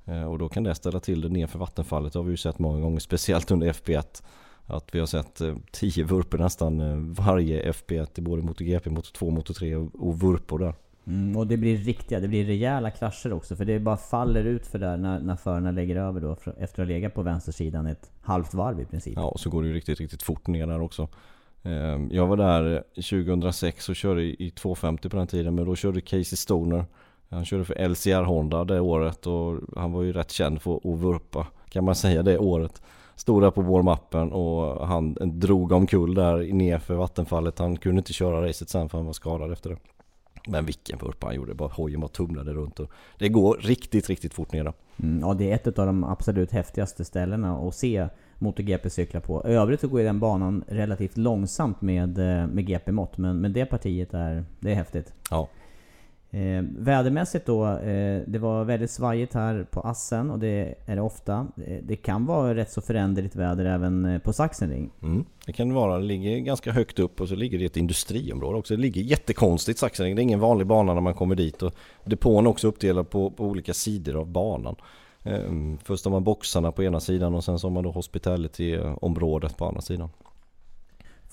Eh, 0.05 0.23
och 0.23 0.39
då 0.39 0.49
kan 0.49 0.63
det 0.63 0.75
ställa 0.75 0.99
till 0.99 1.21
det 1.21 1.29
nerför 1.29 1.59
vattenfallet. 1.59 2.13
Det 2.13 2.19
har 2.19 2.23
vi 2.23 2.31
ju 2.31 2.37
sett 2.37 2.59
många 2.59 2.79
gånger, 2.79 2.99
speciellt 2.99 3.51
under 3.51 3.73
FP1. 3.73 4.23
Att 4.65 4.95
vi 4.95 4.99
har 4.99 5.05
sett 5.05 5.41
10 5.71 6.03
eh, 6.03 6.09
vurpor 6.09 6.37
nästan 6.37 6.81
eh, 6.81 6.95
varje 6.97 7.71
FP1 7.71 8.07
i 8.15 8.21
både 8.21 8.41
MotoGP, 8.41 8.89
Moto2, 8.89 9.31
Moto3 9.31 9.91
och 9.93 10.19
vurpor 10.19 10.59
där. 10.59 10.73
Mm, 11.07 11.37
och 11.37 11.47
det 11.47 11.57
blir 11.57 11.77
riktiga, 11.77 12.19
det 12.19 12.27
blir 12.27 12.45
rejäla 12.45 12.91
krascher 12.91 13.33
också. 13.33 13.55
För 13.55 13.65
det 13.65 13.79
bara 13.79 13.97
faller 13.97 14.43
ut 14.43 14.67
för 14.67 14.79
där 14.79 14.97
när, 14.97 15.19
när 15.19 15.35
förarna 15.35 15.71
lägger 15.71 15.95
över 15.95 16.21
då 16.21 16.31
efter 16.31 16.63
att 16.63 16.77
ha 16.77 16.85
legat 16.85 17.13
på 17.13 17.21
vänstersidan 17.21 17.87
ett 17.87 18.11
halvt 18.21 18.53
varv 18.53 18.79
i 18.79 18.85
princip. 18.85 19.13
Ja, 19.15 19.25
och 19.25 19.39
så 19.39 19.49
går 19.49 19.61
det 19.61 19.67
ju 19.67 19.73
riktigt, 19.73 19.99
riktigt 19.99 20.23
fort 20.23 20.47
ner 20.47 20.67
där 20.67 20.81
också. 20.81 21.07
Jag 22.09 22.27
var 22.27 22.37
där 22.37 22.83
2006 22.95 23.89
och 23.89 23.95
körde 23.95 24.21
i 24.21 24.51
250 24.55 25.09
på 25.09 25.17
den 25.17 25.27
tiden, 25.27 25.55
men 25.55 25.65
då 25.65 25.75
körde 25.75 26.01
Casey 26.01 26.37
Stoner. 26.37 26.85
Han 27.33 27.45
körde 27.45 27.65
för 27.65 27.87
LCR 27.87 28.23
Honda 28.23 28.63
det 28.63 28.79
året 28.79 29.27
och 29.27 29.59
han 29.75 29.91
var 29.91 30.01
ju 30.01 30.13
rätt 30.13 30.31
känd 30.31 30.61
för 30.61 30.75
att 30.75 30.99
vurpa, 30.99 31.47
kan 31.69 31.83
man 31.83 31.95
säga 31.95 32.23
det 32.23 32.37
året. 32.37 32.81
Stod 33.15 33.41
där 33.41 33.51
på 33.51 33.61
warm-upen 33.61 34.31
och 34.31 34.87
han 34.87 35.17
drog 35.21 35.71
omkull 35.71 36.13
där 36.13 36.53
nerför 36.53 36.95
vattenfallet. 36.95 37.59
Han 37.59 37.77
kunde 37.77 37.99
inte 37.99 38.13
köra 38.13 38.47
racet 38.47 38.69
sen 38.69 38.89
för 38.89 38.97
han 38.97 39.05
var 39.05 39.13
skadad 39.13 39.51
efter 39.51 39.69
det. 39.69 39.77
Men 40.47 40.65
vilken 40.65 40.99
vurpa 40.99 41.27
han 41.27 41.35
gjorde, 41.35 41.53
bara 41.53 41.69
hojen 41.69 41.99
bara 41.99 42.07
tumlade 42.07 42.53
runt 42.53 42.79
och 42.79 42.91
det 43.17 43.29
går 43.29 43.57
riktigt, 43.61 44.09
riktigt 44.09 44.33
fort 44.33 44.53
ner 44.53 44.73
mm, 45.03 45.19
Ja, 45.21 45.33
det 45.33 45.51
är 45.51 45.55
ett 45.55 45.79
av 45.79 45.85
de 45.85 46.03
absolut 46.03 46.51
häftigaste 46.51 47.05
ställena 47.05 47.57
att 47.57 47.75
se 47.75 48.07
MotoGP 48.39 48.89
cykla 48.89 49.21
på. 49.21 49.43
I 49.47 49.51
övrigt 49.51 49.81
så 49.81 49.87
går 49.87 49.99
ju 49.99 50.05
den 50.05 50.19
banan 50.19 50.63
relativt 50.67 51.17
långsamt 51.17 51.81
med, 51.81 52.17
eh, 52.17 52.47
med 52.47 52.65
GP-mått, 52.65 53.17
men, 53.17 53.41
men 53.41 53.53
det 53.53 53.65
partiet 53.65 54.13
är, 54.13 54.45
det 54.59 54.71
är 54.71 54.75
häftigt. 54.75 55.13
Ja. 55.29 55.47
Eh, 56.33 56.63
vädermässigt 56.77 57.45
då, 57.45 57.65
eh, 57.65 58.21
det 58.27 58.39
var 58.39 58.63
väldigt 58.63 58.91
svajigt 58.91 59.33
här 59.33 59.67
på 59.71 59.81
Assen 59.81 60.31
och 60.31 60.39
det 60.39 60.75
är 60.85 60.95
det 60.95 61.01
ofta. 61.01 61.47
Eh, 61.67 61.77
det 61.83 61.95
kan 61.95 62.25
vara 62.25 62.55
rätt 62.55 62.71
så 62.71 62.81
föränderligt 62.81 63.35
väder 63.35 63.65
även 63.65 64.05
eh, 64.05 64.19
på 64.19 64.33
Sachsenring. 64.33 64.91
Mm, 65.01 65.25
det 65.45 65.53
kan 65.53 65.69
det 65.69 65.75
vara. 65.75 65.97
Det 65.97 66.03
ligger 66.03 66.37
ganska 66.37 66.71
högt 66.71 66.99
upp 66.99 67.21
och 67.21 67.27
så 67.27 67.35
ligger 67.35 67.57
det 67.57 67.63
i 67.63 67.67
ett 67.67 67.77
industriområde 67.77 68.57
också. 68.57 68.75
Det 68.75 68.81
ligger 68.81 69.01
jättekonstigt 69.01 69.79
Sachsenring. 69.79 70.15
Det 70.15 70.21
är 70.21 70.23
ingen 70.23 70.39
vanlig 70.39 70.67
bana 70.67 70.93
när 70.93 71.01
man 71.01 71.13
kommer 71.13 71.35
dit. 71.35 71.61
Och 71.61 71.73
depån 72.05 72.45
är 72.45 72.49
också 72.49 72.67
uppdelad 72.67 73.09
på, 73.09 73.31
på 73.31 73.45
olika 73.45 73.73
sidor 73.73 74.15
av 74.15 74.27
banan. 74.27 74.75
Eh, 75.23 75.51
först 75.83 76.05
har 76.05 76.11
man 76.11 76.23
boxarna 76.23 76.71
på 76.71 76.83
ena 76.83 76.99
sidan 76.99 77.35
och 77.35 77.43
sen 77.43 77.59
så 77.59 77.67
har 77.67 77.73
man 77.73 77.83
då 77.83 77.91
hospitality-området 77.91 79.57
på 79.57 79.65
andra 79.65 79.81
sidan. 79.81 80.09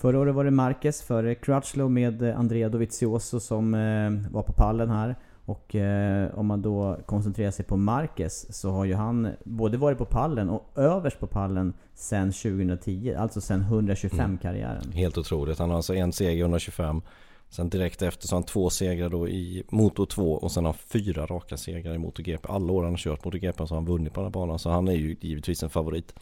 Förra 0.01 0.19
året 0.19 0.35
var 0.35 0.43
det 0.43 0.51
Marquez 0.51 1.01
före 1.01 1.35
Crutchlow 1.35 1.91
med 1.91 2.21
eh, 2.21 2.39
Andrea 2.39 2.69
Dovizioso 2.69 3.39
som 3.39 3.73
eh, 3.73 4.31
var 4.33 4.43
på 4.43 4.53
pallen 4.53 4.89
här. 4.89 5.15
Och 5.45 5.75
eh, 5.75 6.39
om 6.39 6.47
man 6.47 6.61
då 6.61 6.97
koncentrerar 7.05 7.51
sig 7.51 7.65
på 7.65 7.77
Marquez 7.77 8.59
så 8.59 8.71
har 8.71 8.85
ju 8.85 8.93
han 8.93 9.29
både 9.43 9.77
varit 9.77 9.97
på 9.97 10.05
pallen 10.05 10.49
och 10.49 10.71
överst 10.75 11.19
på 11.19 11.27
pallen 11.27 11.73
sen 11.93 12.31
2010, 12.31 13.15
alltså 13.17 13.41
sen 13.41 13.63
125-karriären. 13.63 14.83
Mm. 14.83 14.91
Helt 14.91 15.17
otroligt. 15.17 15.59
Han 15.59 15.69
har 15.69 15.77
alltså 15.77 15.95
en 15.95 16.13
seger 16.13 16.41
125. 16.41 17.01
Sen 17.49 17.69
direkt 17.69 18.01
efter 18.01 18.27
så 18.27 18.35
har 18.35 18.41
han 18.41 18.45
två 18.45 18.69
segrar 18.69 19.09
då 19.09 19.27
i 19.27 19.63
Moto 19.69 20.05
2 20.05 20.33
och 20.33 20.51
sen 20.51 20.65
har 20.65 20.73
han 20.73 20.79
fyra 20.79 21.25
raka 21.25 21.57
segrar 21.57 21.93
i 21.95 21.97
MotoGP. 21.97 22.47
Alla 22.49 22.73
år 22.73 22.83
han 22.83 22.91
har 22.91 22.97
kört 22.97 23.25
MotoGP 23.25 23.57
så 23.57 23.73
har 23.73 23.75
han 23.75 23.85
vunnit 23.85 24.13
på 24.13 24.19
den 24.19 24.25
här 24.25 24.31
banan. 24.31 24.59
Så 24.59 24.69
han 24.69 24.87
är 24.87 24.95
ju 24.95 25.15
givetvis 25.21 25.63
en 25.63 25.69
favorit. 25.69 26.13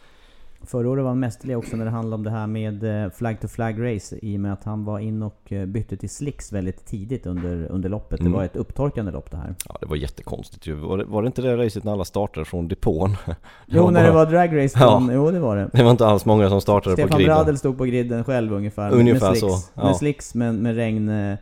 Förra 0.66 0.90
året 0.90 1.02
var 1.02 1.10
han 1.10 1.20
mästerlig 1.20 1.58
också 1.58 1.76
när 1.76 1.84
det 1.84 1.90
handlade 1.90 2.14
om 2.14 2.24
det 2.24 2.30
här 2.30 2.46
med 2.46 3.04
eh, 3.04 3.10
flag 3.10 3.40
to 3.40 3.48
flag 3.48 3.94
race 3.94 4.18
i 4.22 4.36
och 4.36 4.40
med 4.40 4.52
att 4.52 4.64
han 4.64 4.84
var 4.84 4.98
in 4.98 5.22
och 5.22 5.52
eh, 5.52 5.66
bytte 5.66 5.96
till 5.96 6.10
slicks 6.10 6.52
väldigt 6.52 6.86
tidigt 6.86 7.26
under, 7.26 7.66
under 7.70 7.88
loppet. 7.88 8.20
Mm. 8.20 8.32
Det 8.32 8.38
var 8.38 8.44
ett 8.44 8.56
upptorkande 8.56 9.12
lopp 9.12 9.30
det 9.30 9.36
här. 9.36 9.54
Ja 9.68 9.76
det 9.80 9.86
var 9.86 9.96
jättekonstigt 9.96 10.66
ju. 10.66 10.74
Var 10.74 10.98
det, 10.98 11.04
var 11.04 11.22
det 11.22 11.26
inte 11.26 11.42
det 11.42 11.56
racet 11.56 11.84
när 11.84 11.92
alla 11.92 12.04
startade 12.04 12.44
från 12.44 12.68
depån? 12.68 13.16
jo, 13.66 13.90
när 13.90 14.04
det 14.04 14.10
var 14.10 14.26
dragrace 14.26 14.78
från, 14.78 15.08
ja. 15.08 15.14
jo 15.14 15.30
det 15.30 15.40
var 15.40 15.56
det. 15.56 15.70
Det 15.72 15.82
var 15.82 15.90
inte 15.90 16.06
alls 16.06 16.24
många 16.24 16.48
som 16.48 16.60
startade 16.60 16.96
Stefan 16.96 17.10
på 17.10 17.16
griden. 17.16 17.32
Stefan 17.32 17.44
Bradel 17.44 17.58
stod 17.58 17.78
på 17.78 17.84
griden 17.84 18.24
själv 18.24 18.52
ungefär. 18.52 18.92
Ungefär 18.92 19.28
med 19.28 19.38
slicks, 19.38 19.54
så. 19.54 19.70
Ja. 19.74 19.84
Med 19.84 19.96
slicks 19.96 20.34
med, 20.34 20.54
med 20.54 20.76
regn, 20.76 21.08
eh, 21.08 21.36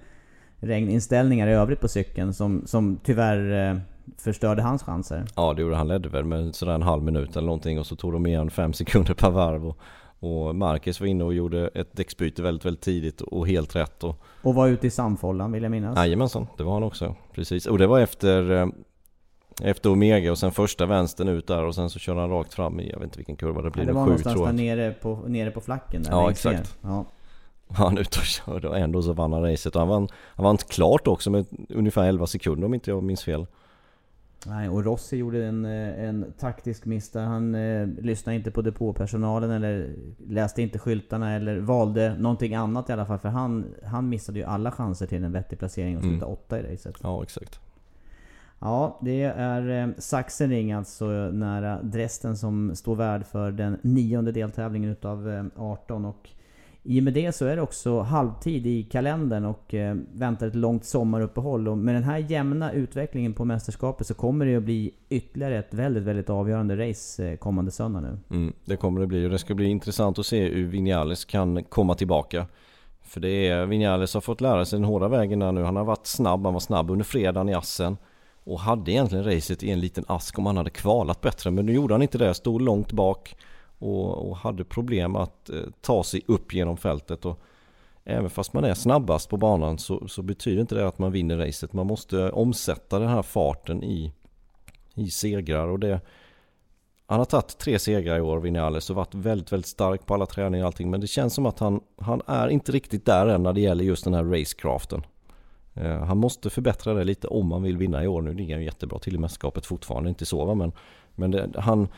regninställningar 0.60 1.48
i 1.48 1.52
övrigt 1.52 1.80
på 1.80 1.88
cykeln 1.88 2.34
som, 2.34 2.62
som 2.66 2.98
tyvärr 3.04 3.80
förstörde 4.18 4.62
hans 4.62 4.82
chanser. 4.82 5.24
Ja 5.36 5.54
det 5.54 5.62
gjorde 5.62 5.76
han. 5.76 5.88
ledde 5.88 6.08
väl 6.08 6.24
med 6.24 6.54
sådär 6.54 6.72
en 6.72 6.82
halv 6.82 7.02
minut 7.02 7.36
eller 7.36 7.46
någonting 7.46 7.78
och 7.78 7.86
så 7.86 7.96
tog 7.96 8.12
de 8.12 8.26
igen 8.26 8.50
fem 8.50 8.72
sekunder 8.72 9.14
per 9.14 9.30
varv. 9.30 9.66
Och, 9.66 9.78
och 10.20 10.56
Marcus 10.56 11.00
var 11.00 11.06
inne 11.06 11.24
och 11.24 11.34
gjorde 11.34 11.68
ett 11.68 11.96
däcksbyte 11.96 12.42
väldigt, 12.42 12.64
väldigt 12.64 12.82
tidigt 12.82 13.20
och 13.20 13.48
helt 13.48 13.76
rätt. 13.76 14.04
Och, 14.04 14.22
och 14.42 14.54
var 14.54 14.68
ute 14.68 14.86
i 14.86 14.90
Sandfållan 14.90 15.52
vill 15.52 15.62
jag 15.62 15.70
minnas. 15.70 15.98
Jajamensan, 15.98 16.46
det 16.56 16.64
var 16.64 16.72
han 16.72 16.82
också. 16.82 17.14
Precis. 17.32 17.66
Och 17.66 17.78
det 17.78 17.86
var 17.86 18.00
efter, 18.00 18.50
eh, 18.50 18.66
efter 19.62 19.90
Omega 19.90 20.30
och 20.30 20.38
sen 20.38 20.52
första 20.52 20.86
vänstern 20.86 21.28
ut 21.28 21.46
där 21.46 21.64
och 21.64 21.74
sen 21.74 21.90
så 21.90 21.98
körde 21.98 22.20
han 22.20 22.30
rakt 22.30 22.54
fram 22.54 22.80
i, 22.80 22.90
jag 22.90 22.98
vet 22.98 23.04
inte 23.04 23.18
vilken 23.18 23.36
kurva 23.36 23.62
det 23.62 23.70
blir, 23.70 23.82
ja, 23.82 23.86
det 23.86 23.92
var 23.92 24.04
sju, 24.04 24.10
någonstans 24.10 24.40
där 24.40 24.52
nere 24.52 24.92
på, 24.92 25.22
nere 25.26 25.50
på 25.50 25.60
flacken 25.60 26.02
där 26.02 26.10
Ja 26.10 26.30
exakt. 26.30 26.78
Ja. 26.82 27.04
Han 27.74 27.98
ute 27.98 28.18
och 28.18 28.24
körde 28.24 28.68
och 28.68 28.78
ändå 28.78 29.02
så 29.02 29.12
vann 29.12 29.32
han 29.32 29.42
racet. 29.42 29.74
Och 29.74 29.80
han 29.80 29.88
vann, 29.88 30.08
han 30.14 30.44
vann 30.44 30.56
klart 30.56 31.06
också 31.06 31.30
med 31.30 31.46
ungefär 31.68 32.08
11 32.08 32.26
sekunder 32.26 32.66
om 32.66 32.74
inte 32.74 32.90
jag 32.90 33.02
minns 33.02 33.24
fel. 33.24 33.46
Nej, 34.46 34.68
och 34.68 34.84
Rossi 34.84 35.16
gjorde 35.16 35.44
en, 35.44 35.64
eh, 35.64 36.04
en 36.04 36.32
taktisk 36.38 36.84
miss 36.84 37.10
där. 37.10 37.24
Han 37.24 37.54
eh, 37.54 37.86
lyssnade 37.86 38.36
inte 38.36 38.50
på 38.50 38.62
depåpersonalen 38.62 39.50
eller 39.50 39.94
läste 40.28 40.62
inte 40.62 40.78
skyltarna 40.78 41.34
eller 41.34 41.58
valde 41.58 42.16
någonting 42.18 42.54
annat 42.54 42.90
i 42.90 42.92
alla 42.92 43.06
fall. 43.06 43.18
För 43.18 43.28
han, 43.28 43.66
han 43.84 44.08
missade 44.08 44.38
ju 44.38 44.44
alla 44.44 44.70
chanser 44.70 45.06
till 45.06 45.24
en 45.24 45.32
vettig 45.32 45.58
placering 45.58 45.96
och 45.96 46.02
sluta 46.02 46.26
mm. 46.26 46.28
åtta 46.28 46.60
i 46.60 46.72
racet. 46.72 46.96
Ja, 47.02 47.22
exakt. 47.22 47.60
Ja, 48.58 48.98
det 49.02 49.22
är 49.22 49.82
eh, 49.82 49.88
Sachsenring 49.98 50.72
alltså 50.72 51.06
nära 51.32 51.82
Dresden 51.82 52.36
som 52.36 52.76
står 52.76 52.96
värd 52.96 53.26
för 53.26 53.52
den 53.52 53.78
nionde 53.82 54.32
deltävlingen 54.32 54.90
utav 54.90 55.30
eh, 55.30 55.44
18. 55.56 56.04
Och 56.04 56.30
i 56.88 57.00
och 57.00 57.04
med 57.04 57.12
det 57.12 57.32
så 57.32 57.46
är 57.46 57.56
det 57.56 57.62
också 57.62 58.00
halvtid 58.00 58.66
i 58.66 58.82
kalendern 58.82 59.44
och 59.44 59.74
eh, 59.74 59.96
väntar 60.12 60.46
ett 60.46 60.54
långt 60.54 60.84
sommaruppehåll. 60.84 61.68
Och 61.68 61.78
med 61.78 61.94
den 61.94 62.04
här 62.04 62.18
jämna 62.18 62.72
utvecklingen 62.72 63.32
på 63.34 63.44
mästerskapet 63.44 64.06
så 64.06 64.14
kommer 64.14 64.46
det 64.46 64.56
att 64.56 64.62
bli 64.62 64.94
ytterligare 65.08 65.58
ett 65.58 65.74
väldigt, 65.74 66.02
väldigt 66.02 66.30
avgörande 66.30 66.88
race 66.88 67.28
eh, 67.28 67.36
kommande 67.36 67.70
söndag 67.70 68.00
nu. 68.00 68.18
Mm, 68.30 68.52
det 68.64 68.76
kommer 68.76 69.00
det 69.00 69.06
bli 69.06 69.26
och 69.26 69.30
det 69.30 69.38
ska 69.38 69.54
bli 69.54 69.66
intressant 69.66 70.18
att 70.18 70.26
se 70.26 70.48
hur 70.48 70.66
Vinales 70.66 71.24
kan 71.24 71.64
komma 71.64 71.94
tillbaka. 71.94 72.46
För 73.02 73.20
det 73.20 73.48
är, 73.48 73.66
Vinales 73.66 74.14
har 74.14 74.20
fått 74.20 74.40
lära 74.40 74.64
sig 74.64 74.78
den 74.78 74.88
hårda 74.88 75.08
vägen 75.08 75.38
där 75.38 75.52
nu. 75.52 75.62
Han 75.62 75.76
har 75.76 75.84
varit 75.84 76.06
snabb, 76.06 76.44
han 76.44 76.52
var 76.52 76.60
snabb 76.60 76.90
under 76.90 77.04
fredagen 77.04 77.48
i 77.48 77.54
Assen. 77.54 77.96
Och 78.44 78.60
hade 78.60 78.92
egentligen 78.92 79.24
racet 79.24 79.62
i 79.62 79.70
en 79.70 79.80
liten 79.80 80.04
ask 80.06 80.38
om 80.38 80.46
han 80.46 80.56
hade 80.56 80.70
kvalat 80.70 81.20
bättre. 81.20 81.50
Men 81.50 81.66
nu 81.66 81.72
gjorde 81.72 81.94
han 81.94 82.02
inte 82.02 82.18
det, 82.18 82.34
stod 82.34 82.62
långt 82.62 82.92
bak. 82.92 83.36
Och, 83.78 84.28
och 84.28 84.36
hade 84.36 84.64
problem 84.64 85.16
att 85.16 85.50
eh, 85.50 85.62
ta 85.80 86.04
sig 86.04 86.22
upp 86.26 86.54
genom 86.54 86.76
fältet. 86.76 87.24
Och 87.24 87.40
även 88.04 88.30
fast 88.30 88.52
man 88.52 88.64
är 88.64 88.74
snabbast 88.74 89.30
på 89.30 89.36
banan 89.36 89.78
så, 89.78 90.08
så, 90.08 90.22
betyder 90.22 90.60
inte 90.60 90.74
det 90.74 90.88
att 90.88 90.98
man 90.98 91.12
vinner 91.12 91.36
racet. 91.36 91.72
Man 91.72 91.86
måste 91.86 92.30
omsätta 92.30 92.98
den 92.98 93.08
här 93.08 93.22
farten 93.22 93.84
i, 93.84 94.12
i 94.94 95.10
segrar. 95.10 95.68
Och 95.68 95.78
det, 95.78 96.00
han 97.06 97.18
har 97.18 97.24
tagit 97.24 97.58
tre 97.58 97.78
segrar 97.78 98.18
i 98.18 98.20
år, 98.20 98.40
Vinales, 98.40 98.90
och 98.90 98.96
varit 98.96 99.14
väldigt, 99.14 99.52
väldigt 99.52 99.66
stark 99.66 100.06
på 100.06 100.14
alla 100.14 100.26
träningar 100.26 100.64
och 100.64 100.66
allting. 100.66 100.90
Men 100.90 101.00
det 101.00 101.06
känns 101.06 101.34
som 101.34 101.46
att 101.46 101.58
han, 101.58 101.80
han 101.96 102.22
är 102.26 102.48
inte 102.48 102.72
riktigt 102.72 103.04
där 103.04 103.26
än 103.26 103.42
när 103.42 103.52
det 103.52 103.60
gäller 103.60 103.84
just 103.84 104.04
den 104.04 104.14
här 104.14 104.24
racecraften. 104.24 105.02
Eh, 105.74 106.04
han 106.04 106.18
måste 106.18 106.50
förbättra 106.50 106.94
det 106.94 107.04
lite 107.04 107.28
om 107.28 107.52
han 107.52 107.62
vill 107.62 107.76
vinna 107.76 108.04
i 108.04 108.06
år. 108.06 108.22
Nu 108.22 108.34
ligger 108.34 108.54
han 108.54 108.64
jättebra 108.64 108.98
till 108.98 109.14
i 109.14 109.18
mästerskapet 109.18 109.66
fortfarande, 109.66 110.08
inte 110.08 110.26
så 110.26 110.44
va? 110.44 110.54
Men, 110.54 110.72
men 111.14 111.30
det, 111.30 111.50
han... 111.56 111.88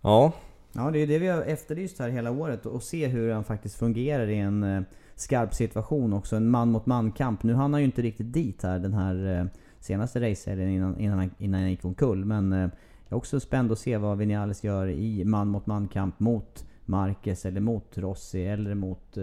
Ja. 0.00 0.32
Ja, 0.72 0.90
det 0.90 0.98
är 0.98 1.06
det 1.06 1.18
vi 1.18 1.28
har 1.28 1.42
efterlyst 1.42 1.98
här 1.98 2.08
hela 2.08 2.30
året. 2.30 2.66
Och 2.66 2.82
se 2.82 3.06
hur 3.06 3.32
han 3.32 3.44
faktiskt 3.44 3.76
fungerar 3.76 4.26
i 4.26 4.38
en 4.38 4.62
eh, 4.62 4.82
skarp 5.14 5.54
situation 5.54 6.12
också. 6.12 6.36
En 6.36 6.50
man 6.50 6.70
mot 6.70 6.86
man 6.86 7.12
kamp. 7.12 7.42
Nu 7.42 7.54
hann 7.54 7.72
han 7.72 7.80
ju 7.80 7.86
inte 7.86 8.02
riktigt 8.02 8.32
dit 8.32 8.62
här 8.62 8.78
den 8.78 8.94
här 8.94 9.38
eh, 9.38 9.44
senaste 9.80 10.20
raceserien 10.20 10.70
innan, 10.70 11.00
innan, 11.00 11.18
han, 11.18 11.30
innan 11.38 11.60
han 11.60 11.70
gick 11.70 11.84
omkull. 11.84 12.24
Men 12.24 12.52
jag 12.52 12.70
är 13.08 13.14
också 13.14 13.40
spänd 13.40 13.72
att 13.72 13.78
se 13.78 13.96
vad 13.96 14.18
Vinales 14.18 14.64
gör 14.64 14.88
i 14.88 15.24
man 15.24 15.48
mot 15.48 15.66
man 15.66 15.88
kamp 15.88 16.20
mot 16.20 16.64
Marquez 16.84 17.44
eller 17.44 17.60
mot 17.60 17.98
Rossi 17.98 18.46
eller 18.46 18.74
mot 18.74 19.16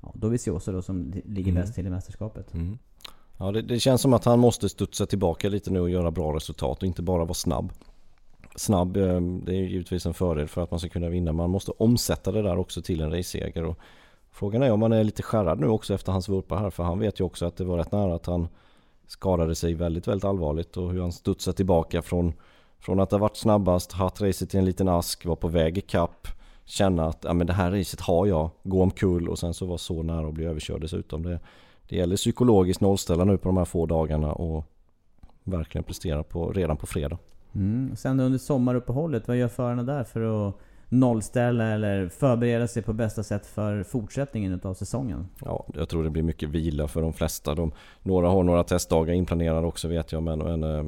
ja, 0.00 0.12
Dovizioso 0.14 0.72
då 0.72 0.82
som 0.82 1.12
ligger 1.24 1.50
mm. 1.50 1.62
bäst 1.62 1.74
till 1.74 1.86
i 1.86 1.90
mästerskapet. 1.90 2.54
Mm. 2.54 2.78
Ja, 3.38 3.52
det, 3.52 3.62
det, 3.62 3.80
känns 3.80 4.00
som 4.00 4.12
att 4.12 4.24
han 4.24 4.38
måste 4.38 4.68
studsa 4.68 5.06
tillbaka 5.06 5.48
lite 5.48 5.70
nu 5.70 5.80
och 5.80 5.90
göra 5.90 6.10
bra 6.10 6.36
resultat 6.36 6.78
och 6.78 6.86
inte 6.86 7.02
bara 7.02 7.24
vara 7.24 7.34
snabb. 7.34 7.72
Snabb, 8.54 8.96
eh, 8.96 9.20
det 9.20 9.52
är 9.52 9.62
givetvis 9.62 10.06
en 10.06 10.14
fördel 10.14 10.48
för 10.48 10.62
att 10.62 10.70
man 10.70 10.80
ska 10.80 10.88
kunna 10.88 11.08
vinna. 11.08 11.32
Man 11.32 11.50
måste 11.50 11.70
omsätta 11.70 12.32
det 12.32 12.42
där 12.42 12.58
också 12.58 12.82
till 12.82 13.00
en 13.00 13.10
raceseger. 13.10 13.74
frågan 14.32 14.62
är 14.62 14.72
om 14.72 14.80
man 14.80 14.92
är 14.92 15.04
lite 15.04 15.22
skärrad 15.22 15.60
nu 15.60 15.66
också 15.66 15.94
efter 15.94 16.12
hans 16.12 16.28
vurpa 16.28 16.56
här. 16.56 16.70
För 16.70 16.82
han 16.82 16.98
vet 16.98 17.20
ju 17.20 17.24
också 17.24 17.46
att 17.46 17.56
det 17.56 17.64
var 17.64 17.78
rätt 17.78 17.92
nära 17.92 18.14
att 18.14 18.26
han 18.26 18.48
skadade 19.06 19.54
sig 19.54 19.74
väldigt, 19.74 20.08
väldigt 20.08 20.24
allvarligt. 20.24 20.76
Och 20.76 20.92
hur 20.92 21.00
han 21.00 21.12
studsar 21.12 21.52
tillbaka 21.52 22.02
från, 22.02 22.32
från 22.78 23.00
att 23.00 23.10
ha 23.10 23.18
varit 23.18 23.36
snabbast, 23.36 23.92
haft 23.92 24.20
racet 24.20 24.54
i 24.54 24.58
en 24.58 24.64
liten 24.64 24.88
ask, 24.88 25.24
var 25.24 25.36
på 25.36 25.48
väg 25.48 25.78
i 25.78 25.80
kapp 25.80 26.28
känna 26.64 27.06
att 27.06 27.24
ja, 27.24 27.32
men 27.32 27.46
det 27.46 27.52
här 27.52 27.70
racet 27.70 28.00
har 28.00 28.26
jag, 28.26 28.50
gå 28.62 28.82
omkull 28.82 29.28
och 29.28 29.38
sen 29.38 29.54
så 29.54 29.66
vara 29.66 29.78
så 29.78 30.02
nära 30.02 30.28
att 30.28 30.34
bli 30.34 30.44
överkörd 30.44 30.80
dessutom. 30.80 31.22
Det, 31.22 31.40
det 31.88 31.96
gäller 31.96 32.16
psykologiskt 32.16 32.80
nollställa 32.80 33.24
nu 33.24 33.38
på 33.38 33.48
de 33.48 33.56
här 33.56 33.64
få 33.64 33.86
dagarna 33.86 34.32
och 34.32 34.64
verkligen 35.44 35.84
prestera 35.84 36.22
på, 36.22 36.52
redan 36.52 36.76
på 36.76 36.86
fredag. 36.86 37.18
Mm. 37.54 37.96
Sen 37.96 38.20
under 38.20 38.38
sommaruppehållet, 38.38 39.28
vad 39.28 39.36
gör 39.36 39.48
förarna 39.48 39.82
där 39.82 40.04
för 40.04 40.48
att 40.48 40.54
nollställa 40.88 41.64
eller 41.64 42.08
förbereda 42.08 42.68
sig 42.68 42.82
på 42.82 42.92
bästa 42.92 43.22
sätt 43.22 43.46
för 43.46 43.82
fortsättningen 43.82 44.52
utav 44.52 44.74
säsongen? 44.74 45.28
Ja, 45.44 45.66
jag 45.74 45.88
tror 45.88 46.04
det 46.04 46.10
blir 46.10 46.22
mycket 46.22 46.48
vila 46.48 46.88
för 46.88 47.02
de 47.02 47.12
flesta. 47.12 47.54
De, 47.54 47.72
några 48.02 48.28
har 48.28 48.42
några 48.42 48.64
testdagar 48.64 49.14
inplanerade 49.14 49.66
också 49.66 49.88
vet 49.88 50.12
jag, 50.12 50.22
men, 50.22 50.38
men 50.38 50.62
eh, 50.62 50.84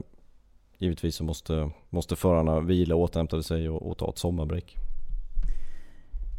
givetvis 0.78 1.16
så 1.16 1.24
måste, 1.24 1.70
måste 1.90 2.16
förarna 2.16 2.60
vila, 2.60 2.94
återhämta 2.94 3.42
sig 3.42 3.68
och, 3.68 3.90
och 3.90 3.98
ta 3.98 4.10
ett 4.10 4.18
sommarbreak. 4.18 4.76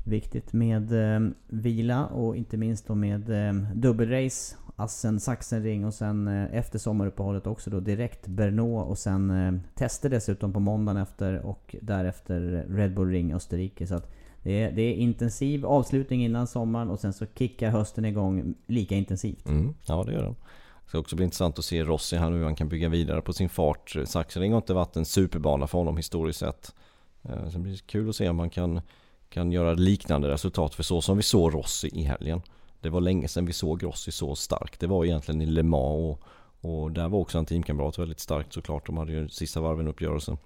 Viktigt 0.08 0.54
med 0.54 1.16
eh, 1.16 1.30
vila 1.48 2.06
och 2.06 2.36
inte 2.36 2.58
minst 2.58 2.88
då 2.88 2.96
med 2.96 3.30
eh, 3.30 3.54
dubbelrace. 3.74 4.56
Assen, 4.76 5.20
Sachsenring 5.20 5.86
och 5.86 5.94
sen 5.94 6.28
eh, 6.28 6.58
efter 6.58 6.80
sommaruppehållet 6.80 7.48
också 7.48 7.70
då 7.70 7.80
direkt 7.80 8.28
Brno 8.28 8.78
och 8.78 8.98
sen 8.98 9.32
eh, 9.32 9.54
tester 9.76 10.10
dessutom 10.10 10.54
på 10.54 10.60
måndagen 10.60 11.02
efter 11.02 11.46
och 11.46 11.76
därefter 11.82 12.66
Red 12.70 12.94
Bull 12.94 13.10
Ring 13.10 13.34
Österrike. 13.34 13.88
Så 13.88 13.96
att 13.96 14.14
det 14.44 14.64
är, 14.64 14.72
det 14.72 14.82
är 14.82 14.94
intensiv 14.94 15.66
avslutning 15.66 16.26
innan 16.26 16.48
sommaren 16.48 16.90
och 16.90 17.00
sen 17.00 17.14
så 17.14 17.26
kickar 17.38 17.70
hösten 17.70 18.06
igång 18.06 18.56
lika 18.68 18.96
intensivt. 18.96 19.48
Mm, 19.48 19.74
ja 19.88 20.04
det 20.04 20.14
gör 20.14 20.24
den. 20.24 20.36
Det 20.84 20.90
ska 20.90 21.00
också 21.00 21.16
bli 21.16 21.26
intressant 21.26 21.60
att 21.60 21.66
se 21.66 21.84
Rossi 21.84 22.18
här 22.18 22.30
nu 22.30 22.38
hur 22.38 22.44
han 22.44 22.56
kan 22.56 22.70
bygga 22.70 22.90
vidare 22.90 23.22
på 23.22 23.34
sin 23.34 23.50
fart. 23.50 23.96
Sachsenring 24.06 24.52
har 24.52 24.58
inte 24.58 24.74
varit 24.74 24.96
en 24.96 25.06
superbana 25.06 25.68
för 25.68 25.78
honom 25.78 25.98
historiskt 25.98 26.40
sett. 26.40 26.76
Eh, 27.24 27.50
sen 27.50 27.64
blir 27.64 27.74
det 27.74 27.88
kul 27.88 28.10
att 28.10 28.16
se 28.16 28.30
om 28.30 28.40
han 28.40 28.50
kan 28.50 28.82
kan 29.30 29.52
göra 29.52 29.74
liknande 29.74 30.28
resultat. 30.28 30.76
För 30.76 30.84
så 30.84 31.02
som 31.02 31.18
vi 31.18 31.24
såg 31.24 31.54
Rossi 31.54 31.90
i 31.94 32.04
helgen. 32.04 32.42
Det 32.82 32.90
var 32.90 33.02
länge 33.02 33.28
sedan 33.28 33.46
vi 33.46 33.54
såg 33.54 33.84
Rossi 33.84 34.12
så 34.12 34.36
stark. 34.36 34.80
Det 34.80 34.88
var 34.88 35.06
egentligen 35.06 35.42
i 35.42 35.46
Le 35.46 35.64
Mans 35.64 36.18
och, 36.62 36.72
och 36.72 36.92
där 36.92 37.10
var 37.10 37.20
också 37.20 37.38
en 37.38 37.46
teamkamrat 37.46 38.00
väldigt 38.00 38.20
starkt 38.20 38.54
såklart. 38.54 38.86
De 38.86 38.98
hade 38.98 39.12
ju 39.12 39.30
sista 39.30 39.62
varven 39.62 39.88
uppgörelsen. 39.88 40.38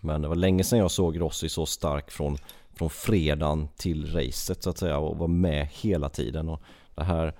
Men 0.00 0.22
det 0.22 0.28
var 0.28 0.34
länge 0.34 0.64
sedan 0.64 0.78
jag 0.78 0.90
såg 0.90 1.20
Rossi 1.20 1.48
så 1.48 1.66
stark 1.66 2.10
från, 2.10 2.36
från 2.74 2.90
fredagen 2.90 3.68
till 3.76 4.12
racet 4.12 4.62
så 4.62 4.70
att 4.70 4.78
säga 4.78 4.98
och 4.98 5.16
var 5.16 5.28
med 5.28 5.68
hela 5.72 6.08
tiden. 6.08 6.48
Och 6.48 6.62
det 6.94 7.04
här 7.04 7.34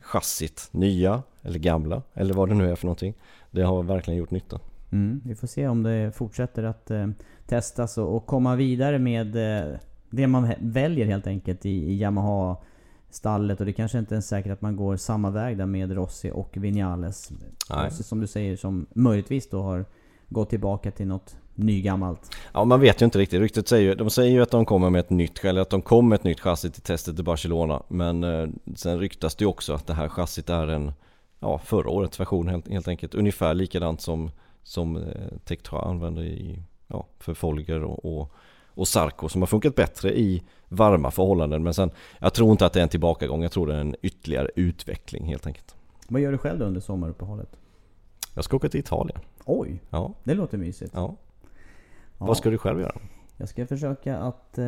chassit, 0.00 0.68
nya 0.70 1.22
eller 1.42 1.58
gamla 1.58 2.02
eller 2.14 2.34
vad 2.34 2.48
det 2.48 2.54
nu 2.54 2.70
är 2.70 2.74
för 2.74 2.86
någonting. 2.86 3.14
Det 3.50 3.62
har 3.62 3.82
verkligen 3.82 4.18
gjort 4.18 4.30
nytta. 4.30 4.60
Mm, 4.92 5.20
vi 5.24 5.34
får 5.34 5.46
se 5.46 5.68
om 5.68 5.82
det 5.82 6.12
fortsätter 6.16 6.62
att 6.62 6.90
eh, 6.90 7.06
testas 7.46 7.98
och, 7.98 8.16
och, 8.16 8.26
komma 8.26 8.56
vidare 8.56 8.98
med 8.98 9.36
eh, 9.36 9.78
det 10.10 10.26
man 10.26 10.52
väljer 10.58 11.06
helt 11.06 11.26
enkelt 11.26 11.66
i, 11.66 11.70
i 11.70 12.00
Yamaha 12.00 12.56
stallet 13.10 13.60
och 13.60 13.66
det 13.66 13.72
kanske 13.72 13.98
inte 13.98 14.16
är 14.16 14.20
säkert 14.20 14.52
att 14.52 14.62
man 14.62 14.76
går 14.76 14.96
samma 14.96 15.30
väg 15.30 15.58
där 15.58 15.66
med 15.66 15.92
Rossi 15.92 16.30
och 16.34 16.56
Vinales. 16.56 17.30
Rossi 17.68 18.02
som 18.02 18.20
du 18.20 18.26
säger 18.26 18.56
som 18.56 18.86
möjligtvis 18.94 19.50
då 19.50 19.62
har 19.62 19.84
gått 20.28 20.50
tillbaka 20.50 20.90
till 20.90 21.06
något 21.06 21.36
nygammalt. 21.54 22.36
Ja 22.52 22.64
man 22.64 22.80
vet 22.80 23.02
ju 23.02 23.04
inte 23.04 23.18
riktigt. 23.18 23.40
Ryktet 23.40 23.68
säger 23.68 23.88
ju, 23.88 23.94
de 23.94 24.10
säger 24.10 24.30
ju 24.30 24.42
att 24.42 24.50
de 24.50 24.64
kommer 24.64 24.90
med 24.90 25.00
ett 25.00 25.10
nytt, 25.10 25.44
eller 25.44 25.60
att 25.60 25.70
de 25.70 25.82
kommer 25.82 26.08
med 26.08 26.16
ett 26.16 26.24
nytt 26.24 26.40
chassi 26.40 26.70
till 26.70 26.82
testet 26.82 27.18
i 27.18 27.22
Barcelona. 27.22 27.82
Men 27.88 28.24
eh, 28.24 28.48
sen 28.74 28.98
ryktas 28.98 29.34
det 29.34 29.42
ju 29.42 29.48
också 29.48 29.72
att 29.72 29.86
det 29.86 29.94
här 29.94 30.08
chassit 30.08 30.50
är 30.50 30.66
en, 30.66 30.92
ja 31.40 31.58
förra 31.58 31.90
årets 31.90 32.20
version 32.20 32.48
helt, 32.48 32.68
helt 32.68 32.88
enkelt. 32.88 33.14
Ungefär 33.14 33.54
likadant 33.54 34.00
som, 34.00 34.30
som 34.62 34.96
eh, 34.96 35.02
Tektra 35.44 35.80
använder 35.80 36.22
i, 36.22 36.62
ja, 36.86 37.06
för 37.18 37.34
Folger 37.34 37.82
och, 37.84 38.20
och 38.20 38.32
och 38.78 38.88
Sarko 38.88 39.28
som 39.28 39.42
har 39.42 39.46
funkat 39.46 39.74
bättre 39.74 40.18
i 40.18 40.42
varma 40.68 41.10
förhållanden. 41.10 41.62
Men 41.62 41.74
sen, 41.74 41.90
jag 42.18 42.34
tror 42.34 42.50
inte 42.50 42.66
att 42.66 42.72
det 42.72 42.78
är 42.78 42.82
en 42.82 42.88
tillbakagång. 42.88 43.42
Jag 43.42 43.52
tror 43.52 43.66
det 43.66 43.74
är 43.74 43.80
en 43.80 43.96
ytterligare 44.02 44.50
utveckling 44.54 45.24
helt 45.24 45.46
enkelt. 45.46 45.74
Vad 46.08 46.20
gör 46.20 46.32
du 46.32 46.38
själv 46.38 46.62
under 46.62 46.80
sommaruppehållet? 46.80 47.48
Jag 48.34 48.44
ska 48.44 48.56
åka 48.56 48.68
till 48.68 48.80
Italien. 48.80 49.20
Oj! 49.44 49.82
Ja. 49.90 50.14
Det 50.24 50.34
låter 50.34 50.58
mysigt. 50.58 50.92
Ja. 50.94 51.16
ja. 52.18 52.26
Vad 52.26 52.36
ska 52.36 52.50
du 52.50 52.58
själv 52.58 52.80
göra? 52.80 52.98
Jag 53.40 53.48
ska 53.48 53.66
försöka 53.66 54.18
att 54.18 54.58
äh, 54.58 54.64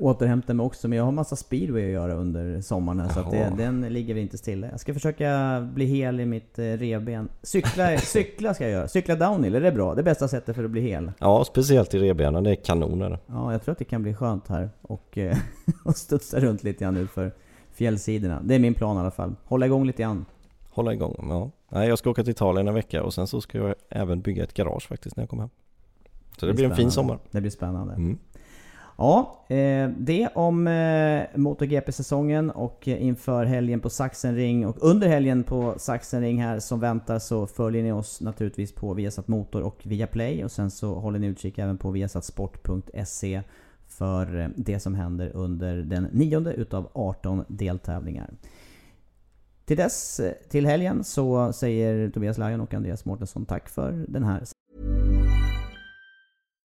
återhämta 0.00 0.54
mig 0.54 0.66
också, 0.66 0.88
men 0.88 0.98
jag 0.98 1.04
har 1.04 1.12
massa 1.12 1.36
speedway 1.36 1.84
att 1.84 1.92
göra 1.92 2.14
under 2.14 2.60
sommaren 2.60 3.00
här, 3.00 3.08
så 3.08 3.20
att 3.20 3.30
det, 3.30 3.52
den 3.56 3.80
ligger 3.80 4.16
inte 4.16 4.38
stilla. 4.38 4.66
Jag 4.70 4.80
ska 4.80 4.94
försöka 4.94 5.60
bli 5.74 5.84
hel 5.84 6.20
i 6.20 6.26
mitt 6.26 6.58
äh, 6.58 6.62
revben. 6.62 7.28
Cykla, 7.42 7.98
cykla 7.98 8.54
ska 8.54 8.64
jag 8.64 8.72
göra. 8.72 8.88
Cykla 8.88 9.14
downhill, 9.14 9.54
är 9.54 9.60
det 9.60 9.72
bra? 9.72 9.94
Det 9.94 10.02
bästa 10.02 10.28
sättet 10.28 10.56
för 10.56 10.64
att 10.64 10.70
bli 10.70 10.80
hel. 10.80 11.12
Ja, 11.18 11.44
speciellt 11.44 11.94
i 11.94 11.98
revbenen. 11.98 12.44
Det 12.44 12.50
är 12.50 12.54
kanoner. 12.54 13.18
Ja, 13.26 13.52
jag 13.52 13.62
tror 13.62 13.72
att 13.72 13.78
det 13.78 13.84
kan 13.84 14.02
bli 14.02 14.14
skönt 14.14 14.48
här. 14.48 14.70
Och, 14.82 15.18
äh, 15.18 15.36
och 15.84 15.96
studsa 15.96 16.40
runt 16.40 16.64
lite 16.64 16.84
grann 16.84 16.94
nu 16.94 17.06
för 17.06 17.32
fjällsidorna. 17.72 18.40
Det 18.44 18.54
är 18.54 18.58
min 18.58 18.74
plan 18.74 18.96
i 18.96 19.00
alla 19.00 19.10
fall. 19.10 19.34
Hålla 19.44 19.66
igång 19.66 19.86
lite 19.86 20.02
grann. 20.02 20.24
Hålla 20.70 20.92
igång, 20.92 21.26
ja. 21.28 21.50
Nej, 21.68 21.88
jag 21.88 21.98
ska 21.98 22.10
åka 22.10 22.22
till 22.22 22.30
Italien 22.30 22.68
en 22.68 22.74
vecka 22.74 23.02
och 23.02 23.14
sen 23.14 23.26
så 23.26 23.40
ska 23.40 23.58
jag 23.58 23.74
även 23.88 24.20
bygga 24.20 24.44
ett 24.44 24.54
garage 24.54 24.88
faktiskt 24.88 25.16
när 25.16 25.22
jag 25.22 25.30
kommer 25.30 25.42
hem. 25.42 25.50
Så 26.42 26.46
det, 26.46 26.52
det 26.52 26.56
blir 26.56 26.70
en 26.70 26.76
fin 26.76 26.90
sommar. 26.90 27.18
Det 27.30 27.40
blir 27.40 27.50
spännande. 27.50 27.94
Mm. 27.94 28.18
Ja, 28.98 29.44
eh, 29.48 29.90
det 29.98 30.28
om 30.34 30.66
eh, 30.66 31.22
MotoGP-säsongen 31.34 32.50
och 32.50 32.88
inför 32.88 33.44
helgen 33.44 33.80
på 33.80 33.90
Sachsenring 33.90 34.66
och 34.66 34.76
under 34.80 35.08
helgen 35.08 35.44
på 35.44 35.74
Sachsenring 35.78 36.42
här 36.42 36.58
som 36.58 36.80
väntar 36.80 37.18
så 37.18 37.46
följer 37.46 37.82
ni 37.82 37.92
oss 37.92 38.20
naturligtvis 38.20 38.74
på 38.74 38.94
Viasat 38.94 39.28
Motor 39.28 39.62
och 39.62 39.80
Viaplay 39.82 40.44
och 40.44 40.50
sen 40.50 40.70
så 40.70 40.94
håller 40.94 41.18
ni 41.18 41.26
utkik 41.26 41.58
även 41.58 41.78
på 41.78 41.90
viasatsport.se 41.90 43.42
för 43.88 44.40
eh, 44.40 44.48
det 44.56 44.80
som 44.80 44.94
händer 44.94 45.30
under 45.34 45.76
den 45.76 46.08
nionde 46.12 46.52
utav 46.52 46.90
18 46.92 47.44
deltävlingar. 47.48 48.30
Till 49.64 49.76
dess, 49.76 50.20
till 50.48 50.66
helgen, 50.66 51.04
så 51.04 51.52
säger 51.52 52.10
Tobias 52.10 52.38
Lajon 52.38 52.60
och 52.60 52.74
Andreas 52.74 53.04
Mårtensson 53.04 53.46
tack 53.46 53.68
för 53.68 54.04
den 54.08 54.24
här. 54.24 54.44